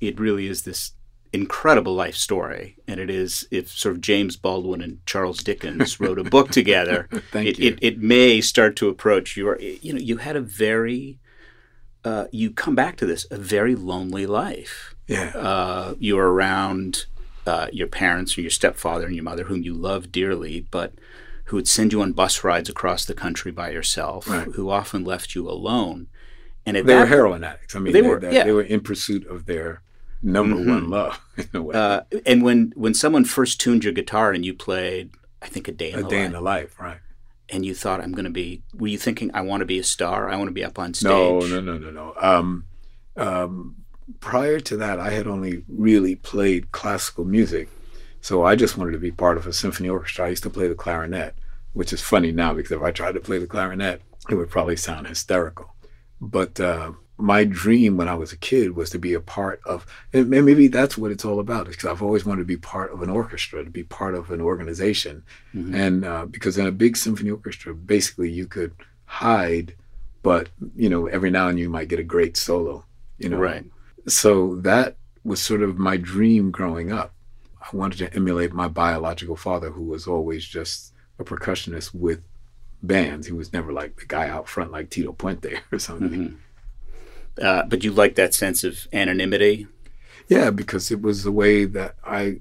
it 0.00 0.20
really 0.20 0.46
is 0.46 0.62
this 0.62 0.92
incredible 1.32 1.94
life 1.94 2.14
story, 2.14 2.76
and 2.86 3.00
it 3.00 3.10
is 3.10 3.46
if 3.50 3.70
sort 3.70 3.96
of 3.96 4.00
James 4.00 4.36
Baldwin 4.36 4.80
and 4.80 5.04
Charles 5.06 5.42
Dickens 5.42 6.00
wrote 6.00 6.18
a 6.18 6.24
book 6.24 6.50
together, 6.50 7.08
Thank 7.32 7.48
it, 7.48 7.58
you. 7.58 7.68
it 7.68 7.78
it 7.82 7.98
may 7.98 8.40
start 8.40 8.76
to 8.76 8.88
approach 8.88 9.36
your 9.36 9.58
you 9.60 9.92
know 9.92 9.98
you 10.00 10.18
had 10.18 10.36
a 10.36 10.40
very 10.40 11.18
uh, 12.04 12.26
you 12.32 12.50
come 12.50 12.74
back 12.74 12.96
to 12.96 13.06
this 13.06 13.26
a 13.30 13.36
very 13.36 13.74
lonely 13.74 14.26
life. 14.26 14.94
Yeah. 15.08 15.30
Uh, 15.34 15.94
you 15.98 16.14
were 16.16 16.32
around 16.32 17.06
uh, 17.46 17.66
your 17.72 17.86
parents 17.88 18.36
or 18.38 18.42
your 18.42 18.50
stepfather 18.50 19.06
and 19.06 19.14
your 19.16 19.24
mother, 19.24 19.44
whom 19.44 19.62
you 19.62 19.74
loved 19.74 20.12
dearly, 20.12 20.66
but 20.70 20.92
who 21.46 21.56
would 21.56 21.66
send 21.68 21.92
you 21.92 22.02
on 22.02 22.12
bus 22.12 22.44
rides 22.44 22.68
across 22.68 23.04
the 23.06 23.14
country 23.14 23.50
by 23.50 23.70
yourself, 23.70 24.28
Right. 24.28 24.46
who 24.48 24.68
often 24.70 25.02
left 25.04 25.34
you 25.34 25.48
alone. 25.48 26.08
And 26.66 26.76
they 26.76 26.94
were 26.94 27.06
heroin 27.06 27.42
addicts. 27.42 27.74
I 27.74 27.78
mean, 27.78 27.92
They 27.94 28.02
they, 28.02 28.06
were, 28.08 28.20
they, 28.20 28.34
yeah. 28.34 28.44
they 28.44 28.52
were 28.52 28.62
in 28.62 28.80
pursuit 28.80 29.26
of 29.26 29.46
their 29.46 29.80
number 30.22 30.56
Mhm. 30.56 30.66
one 30.68 30.90
love 30.90 31.20
in 31.38 31.48
a 31.54 31.62
way. 31.62 31.74
Uh, 31.74 32.00
and 32.26 32.42
when 32.42 32.72
when 32.76 32.92
someone 32.92 33.24
first 33.24 33.58
tuned 33.60 33.84
your 33.84 33.94
guitar 33.94 34.32
and 34.32 34.44
you 34.44 34.52
played, 34.52 35.10
I 35.40 35.46
think 35.46 35.68
a 35.68 35.72
day 35.72 35.92
in 35.92 36.00
a 36.00 36.02
the 36.02 36.08
day 36.10 36.16
life, 36.18 36.26
in 36.26 36.32
the 36.32 36.40
life, 36.42 36.78
right? 36.78 36.98
and 37.48 37.64
you 37.64 37.74
thought 37.74 38.02
I'm 38.02 38.12
going 38.12 38.26
to 38.26 38.30
be, 38.30 38.60
were 38.74 38.88
you 38.88 38.98
thinking 38.98 39.30
I 39.32 39.40
want 39.40 39.60
to 39.62 39.64
be 39.64 39.78
a 39.78 39.82
star? 39.84 40.28
I 40.28 40.36
want 40.36 40.48
to 40.48 40.52
be 40.52 40.62
up 40.64 40.78
on 40.78 40.92
stage. 40.92 41.08
No, 41.08 41.38
no, 41.40 41.60
no, 41.62 41.78
no, 41.78 41.90
no. 41.90 42.14
Um, 42.20 42.64
um, 43.16 43.76
prior 44.20 44.60
to 44.60 44.76
that, 44.76 44.98
I 44.98 45.10
had 45.10 45.26
only 45.26 45.64
really 45.68 46.16
played 46.16 46.72
classical 46.72 47.24
music, 47.24 47.68
so 48.20 48.44
I 48.44 48.56
just 48.56 48.76
wanted 48.76 48.92
to 48.92 48.98
be 48.98 49.10
part 49.10 49.36
of 49.36 49.46
a 49.46 49.52
symphony 49.52 49.88
orchestra. 49.88 50.26
I 50.26 50.30
used 50.30 50.42
to 50.44 50.50
play 50.50 50.68
the 50.68 50.74
clarinet, 50.74 51.34
which 51.72 51.92
is 51.92 52.00
funny 52.00 52.32
now 52.32 52.54
because 52.54 52.72
if 52.72 52.82
I 52.82 52.90
tried 52.90 53.14
to 53.14 53.20
play 53.20 53.38
the 53.38 53.46
clarinet, 53.46 54.02
it 54.28 54.34
would 54.34 54.50
probably 54.50 54.76
sound 54.76 55.06
hysterical. 55.06 55.74
But 56.20 56.58
uh, 56.58 56.92
my 57.16 57.44
dream 57.44 57.96
when 57.96 58.08
I 58.08 58.14
was 58.14 58.32
a 58.32 58.36
kid 58.36 58.74
was 58.74 58.90
to 58.90 58.98
be 58.98 59.14
a 59.14 59.20
part 59.20 59.60
of, 59.64 59.86
and 60.12 60.28
maybe 60.30 60.68
that's 60.68 60.98
what 60.98 61.10
it's 61.10 61.24
all 61.24 61.40
about. 61.40 61.66
Because 61.66 61.84
I've 61.84 62.02
always 62.02 62.24
wanted 62.24 62.42
to 62.42 62.46
be 62.46 62.56
part 62.56 62.92
of 62.92 63.02
an 63.02 63.10
orchestra, 63.10 63.64
to 63.64 63.70
be 63.70 63.84
part 63.84 64.14
of 64.14 64.30
an 64.30 64.40
organization, 64.40 65.22
mm-hmm. 65.54 65.74
and 65.74 66.04
uh, 66.04 66.26
because 66.26 66.58
in 66.58 66.66
a 66.66 66.72
big 66.72 66.96
symphony 66.96 67.30
orchestra, 67.30 67.74
basically 67.74 68.30
you 68.30 68.46
could 68.46 68.72
hide, 69.04 69.74
but 70.22 70.48
you 70.76 70.88
know 70.88 71.06
every 71.06 71.30
now 71.30 71.48
and 71.48 71.56
then 71.56 71.62
you 71.62 71.70
might 71.70 71.88
get 71.88 72.00
a 72.00 72.04
great 72.04 72.36
solo, 72.36 72.84
you 73.18 73.28
know. 73.28 73.38
Right. 73.38 73.64
So 74.08 74.56
that 74.56 74.96
was 75.24 75.40
sort 75.40 75.62
of 75.62 75.78
my 75.78 75.96
dream 75.96 76.50
growing 76.50 76.92
up. 76.92 77.14
I 77.60 77.76
wanted 77.76 77.98
to 77.98 78.14
emulate 78.14 78.52
my 78.52 78.68
biological 78.68 79.36
father, 79.36 79.70
who 79.70 79.82
was 79.82 80.06
always 80.06 80.44
just 80.44 80.92
a 81.18 81.24
percussionist 81.24 81.94
with 81.94 82.22
bands. 82.82 83.26
He 83.26 83.32
was 83.32 83.52
never 83.52 83.72
like 83.72 83.96
the 83.96 84.06
guy 84.06 84.28
out 84.28 84.48
front 84.48 84.72
like 84.72 84.90
Tito 84.90 85.12
Puente 85.12 85.60
or 85.72 85.78
something. 85.78 86.10
Mm-hmm 86.10 86.36
uh, 87.40 87.64
but 87.64 87.84
you 87.84 87.92
like 87.92 88.14
that 88.16 88.34
sense 88.34 88.64
of 88.64 88.86
anonymity. 88.92 89.66
Yeah, 90.28 90.50
because 90.50 90.90
it 90.90 91.00
was 91.00 91.24
the 91.24 91.32
way 91.32 91.64
that 91.64 91.96
I 92.04 92.40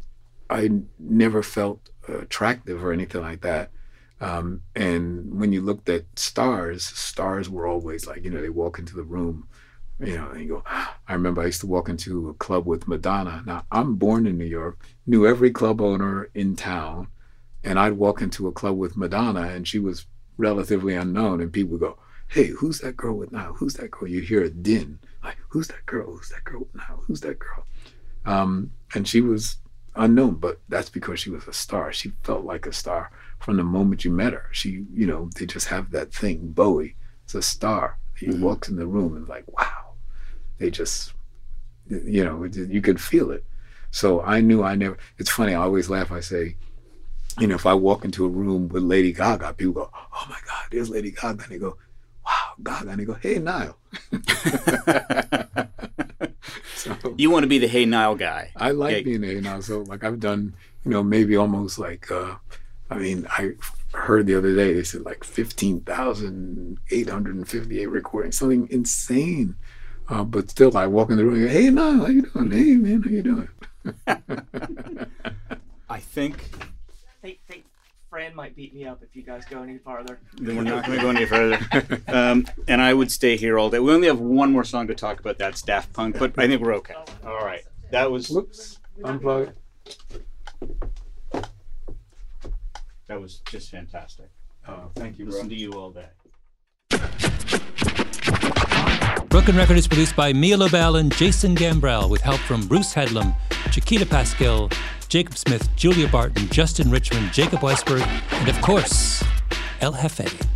I 0.50 0.72
never 1.00 1.44
felt 1.44 1.90
attractive 2.08 2.84
or 2.84 2.92
anything 2.92 3.22
like 3.22 3.42
that. 3.42 3.72
Um, 4.20 4.62
and 4.76 5.40
when 5.40 5.54
you 5.54 5.62
looked 5.62 5.90
at 5.90 6.06
stars, 6.16 6.86
stars 6.86 7.50
were 7.50 7.68
always 7.68 8.08
like, 8.08 8.24
you 8.24 8.32
know, 8.32 8.42
they 8.42 8.50
walk 8.50 8.80
into 8.80 8.96
the 8.96 9.04
room, 9.04 9.48
you 10.00 10.16
know, 10.16 10.30
and 10.30 10.42
you 10.42 10.48
go, 10.48 10.64
I 10.66 11.14
remember 11.14 11.42
I 11.42 11.48
used 11.48 11.62
to 11.62 11.68
walk 11.68 11.90
into 11.90 12.30
a 12.30 12.34
club 12.36 12.66
with 12.66 12.88
Madonna. 12.88 13.44
Now, 13.46 13.66
I'm 13.72 13.96
born 13.96 14.28
in 14.28 14.38
New 14.38 14.46
York, 14.46 14.80
knew 15.06 15.26
every 15.26 15.52
club 15.52 15.82
owner 15.82 16.30
in 16.36 16.56
town, 16.56 17.08
and 17.64 17.80
I'd 17.80 17.94
walk 17.94 18.22
into 18.22 18.48
a 18.48 18.52
club 18.52 18.78
with 18.78 18.96
Madonna, 18.96 19.42
and 19.42 19.68
she 19.68 19.80
was 19.80 20.06
relatively 20.38 20.94
unknown, 20.96 21.42
and 21.42 21.52
people 21.52 21.72
would 21.72 21.82
go, 21.82 21.98
hey, 22.28 22.48
who's 22.48 22.80
that 22.80 22.98
girl 22.98 23.16
with 23.18 23.32
now? 23.32 23.54
Who's 23.54 23.76
that 23.76 23.92
girl? 23.92 24.08
You 24.08 24.22
hear 24.22 24.44
a 24.44 24.50
din, 24.50 25.00
like, 25.24 25.38
who's 25.50 25.68
that 25.70 25.86
girl? 25.86 26.16
Who's 26.16 26.30
that 26.30 26.44
girl 26.44 26.60
with 26.60 26.76
now? 26.76 27.00
Who's 27.08 27.22
that 27.22 27.40
girl? 27.40 27.66
Um, 28.26 28.72
and 28.94 29.08
she 29.08 29.22
was 29.22 29.58
unknown, 29.96 30.36
but 30.36 30.60
that's 30.70 30.90
because 30.90 31.20
she 31.20 31.30
was 31.30 31.48
a 31.48 31.54
star. 31.54 31.92
She 31.92 32.12
felt 32.24 32.46
like 32.46 32.66
a 32.66 32.74
star 32.74 33.12
from 33.40 33.58
the 33.58 33.64
moment 33.64 34.06
you 34.06 34.12
met 34.12 34.34
her. 34.34 34.46
She, 34.52 34.86
you 34.94 35.08
know, 35.08 35.30
they 35.36 35.46
just 35.46 35.68
have 35.68 35.92
that 35.92 36.14
thing. 36.14 36.52
Bowie 36.52 36.96
is 37.28 37.36
a 37.36 37.42
star. 37.42 37.98
He 38.18 38.28
mm-hmm. 38.28 38.44
walks 38.44 38.70
in 38.70 38.76
the 38.76 38.88
room 38.88 39.16
and 39.16 39.28
like, 39.28 39.46
wow, 39.48 39.87
they 40.58 40.70
just, 40.70 41.14
you 41.90 42.24
know, 42.24 42.44
you 42.46 42.82
could 42.82 43.00
feel 43.00 43.32
it. 43.32 43.44
So 43.92 44.22
I 44.22 44.42
knew 44.42 44.64
I 44.64 44.76
never. 44.76 44.98
It's 45.18 45.30
funny. 45.30 45.54
I 45.54 45.62
always 45.62 45.90
laugh. 45.90 46.12
I 46.12 46.20
say, 46.20 46.56
you 47.40 47.48
know, 47.48 47.56
if 47.56 47.66
I 47.66 47.74
walk 47.74 48.06
into 48.06 48.26
a 48.26 48.30
room 48.30 48.68
with 48.70 48.84
Lady 48.84 49.14
Gaga, 49.14 49.54
people 49.54 49.74
go, 49.74 49.90
"Oh 49.94 50.26
my 50.30 50.40
God, 50.46 50.66
there's 50.72 50.90
Lady 50.90 51.12
Gaga," 51.12 51.44
and 51.44 51.52
they 51.52 51.58
go, 51.58 51.78
wow, 52.28 52.54
Gaga," 52.62 52.90
And 52.90 53.00
they 53.00 53.06
go, 53.06 53.14
hey, 53.14 53.40
Nile. 53.40 53.78
so, 56.76 57.16
you 57.18 57.30
want 57.30 57.44
to 57.44 57.48
be 57.48 57.58
the 57.58 57.68
Hey 57.68 57.86
Nile 57.86 58.16
guy. 58.16 58.52
I 58.56 58.72
like 58.72 59.04
being 59.06 59.22
the 59.22 59.28
Hey 59.28 59.40
Nile. 59.40 59.62
So, 59.62 59.84
like, 59.84 60.04
I've 60.04 60.20
done, 60.20 60.54
you 60.84 60.92
know, 60.92 61.02
maybe 61.04 61.38
almost 61.38 61.80
like, 61.80 62.12
uh, 62.12 62.36
I 62.90 62.98
mean, 62.98 63.26
I 63.30 63.52
heard 63.94 64.26
the 64.28 64.36
other 64.36 64.54
day, 64.56 64.74
they 64.74 64.84
said 64.84 65.04
like 65.04 65.24
15,858 65.24 67.86
recordings, 67.88 68.38
something 68.38 68.68
insane. 68.70 69.56
Uh, 70.10 70.24
but 70.24 70.50
still, 70.50 70.76
I 70.78 70.88
walk 70.88 71.10
in 71.10 71.18
the 71.18 71.26
room 71.26 71.36
and 71.36 71.48
go, 71.48 71.50
hey, 71.52 71.70
Nile, 71.70 71.98
how 71.98 72.08
you 72.08 72.22
doing? 72.22 72.52
Hey, 72.52 72.76
man, 72.76 73.04
how 73.04 73.10
you 73.10 73.24
doing? 73.24 73.50
I 75.90 76.00
think. 76.00 76.50
They, 77.22 77.40
they 77.48 77.64
Fran 78.10 78.34
might 78.34 78.56
beat 78.56 78.74
me 78.74 78.86
up 78.86 79.04
if 79.04 79.16
you 79.16 79.22
guys 79.22 79.44
go 79.46 79.62
any 79.62 79.78
farther. 79.80 80.20
Then 80.36 80.56
we're 80.56 80.64
not 80.64 80.86
going 80.86 80.98
to 80.98 81.04
go 81.04 81.10
any 81.10 81.26
further. 81.26 81.60
Um, 82.08 82.48
and 82.68 82.82
I 82.82 82.94
would 82.94 83.12
stay 83.12 83.36
here 83.36 83.60
all 83.60 83.70
day. 83.70 83.80
We 83.80 83.92
only 83.92 84.08
have 84.08 84.20
one 84.20 84.52
more 84.52 84.64
song 84.64 84.88
to 84.88 84.96
talk 84.96 85.20
about. 85.20 85.38
That's 85.38 85.62
Daft 85.62 85.92
Punk, 85.92 86.18
but 86.18 86.34
I 86.38 86.48
think 86.48 86.62
we're 86.62 86.76
okay. 86.76 86.96
All 87.26 87.46
right. 87.46 87.64
That 87.92 88.10
was. 88.10 88.30
Whoops. 88.30 88.80
Unplug. 89.02 89.54
That 93.08 93.22
was 93.22 93.42
just 93.50 93.70
fantastic. 93.72 94.30
Oh, 94.68 94.90
thank 94.96 95.20
you, 95.20 95.26
bro. 95.26 95.34
Listen 95.34 95.50
to 95.50 95.56
you 95.56 95.74
all 95.74 95.92
day. 95.92 97.30
Broken 99.30 99.56
Record 99.58 99.78
is 99.78 99.88
produced 99.88 100.16
by 100.16 100.32
Mia 100.32 100.58
Lobel 100.58 100.96
and 101.00 101.14
Jason 101.16 101.56
Gambrell 101.56 102.10
with 102.10 102.22
help 102.22 102.40
from 102.42 102.66
Bruce 102.66 102.94
Headlam, 102.94 103.36
Chiquita 103.72 104.06
Paschal, 104.06 104.70
Jacob 105.10 105.38
Smith, 105.38 105.68
Julia 105.76 106.08
Barton, 106.08 106.48
Justin 106.50 106.90
Richmond, 106.90 107.34
Jacob 107.34 107.60
Weisberg, 107.60 108.02
and 108.32 108.50
of 108.50 108.60
course, 108.62 109.24
El 109.82 109.92
Jefe, 109.94 110.48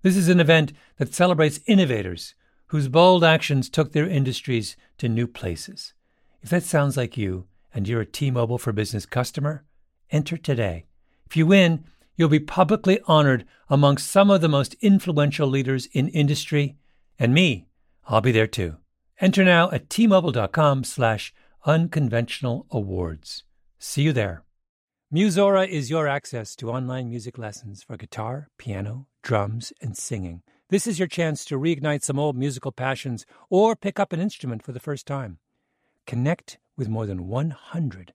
This 0.02 0.16
is 0.16 0.28
an 0.28 0.40
event 0.40 0.72
that 0.96 1.14
celebrates 1.14 1.60
innovators 1.66 2.34
whose 2.68 2.88
bold 2.88 3.24
actions 3.24 3.68
took 3.68 3.92
their 3.92 4.08
industries 4.08 4.76
to 4.98 5.08
new 5.08 5.26
places. 5.26 5.92
If 6.42 6.50
that 6.50 6.62
sounds 6.62 6.96
like 6.96 7.16
you 7.16 7.46
and 7.74 7.86
you're 7.86 8.00
a 8.00 8.06
T 8.06 8.30
Mobile 8.30 8.58
for 8.58 8.72
Business 8.72 9.06
customer, 9.06 9.64
enter 10.10 10.36
today. 10.36 10.86
If 11.28 11.36
you 11.36 11.44
win, 11.44 11.84
you'll 12.16 12.30
be 12.30 12.40
publicly 12.40 13.00
honored 13.04 13.44
among 13.68 13.98
some 13.98 14.30
of 14.30 14.40
the 14.40 14.48
most 14.48 14.74
influential 14.80 15.46
leaders 15.46 15.84
in 15.92 16.08
industry, 16.08 16.78
and 17.18 17.34
me, 17.34 17.68
I'll 18.06 18.22
be 18.22 18.32
there 18.32 18.46
too. 18.46 18.78
Enter 19.20 19.44
now 19.44 19.70
at 19.70 19.90
tmobile.com 19.90 20.84
slash 20.84 21.34
unconventional 21.66 22.66
awards. 22.70 23.44
See 23.78 24.04
you 24.04 24.14
there. 24.14 24.42
Musora 25.12 25.68
is 25.68 25.90
your 25.90 26.08
access 26.08 26.56
to 26.56 26.70
online 26.70 27.10
music 27.10 27.36
lessons 27.36 27.82
for 27.82 27.98
guitar, 27.98 28.48
piano, 28.56 29.06
drums, 29.22 29.70
and 29.82 29.98
singing. 29.98 30.40
This 30.70 30.86
is 30.86 30.98
your 30.98 31.08
chance 31.08 31.44
to 31.44 31.58
reignite 31.58 32.04
some 32.04 32.18
old 32.18 32.38
musical 32.38 32.72
passions 32.72 33.26
or 33.50 33.76
pick 33.76 34.00
up 34.00 34.14
an 34.14 34.20
instrument 34.20 34.62
for 34.62 34.72
the 34.72 34.80
first 34.80 35.06
time. 35.06 35.40
Connect 36.06 36.56
with 36.74 36.88
more 36.88 37.04
than 37.04 37.28
100 37.28 38.14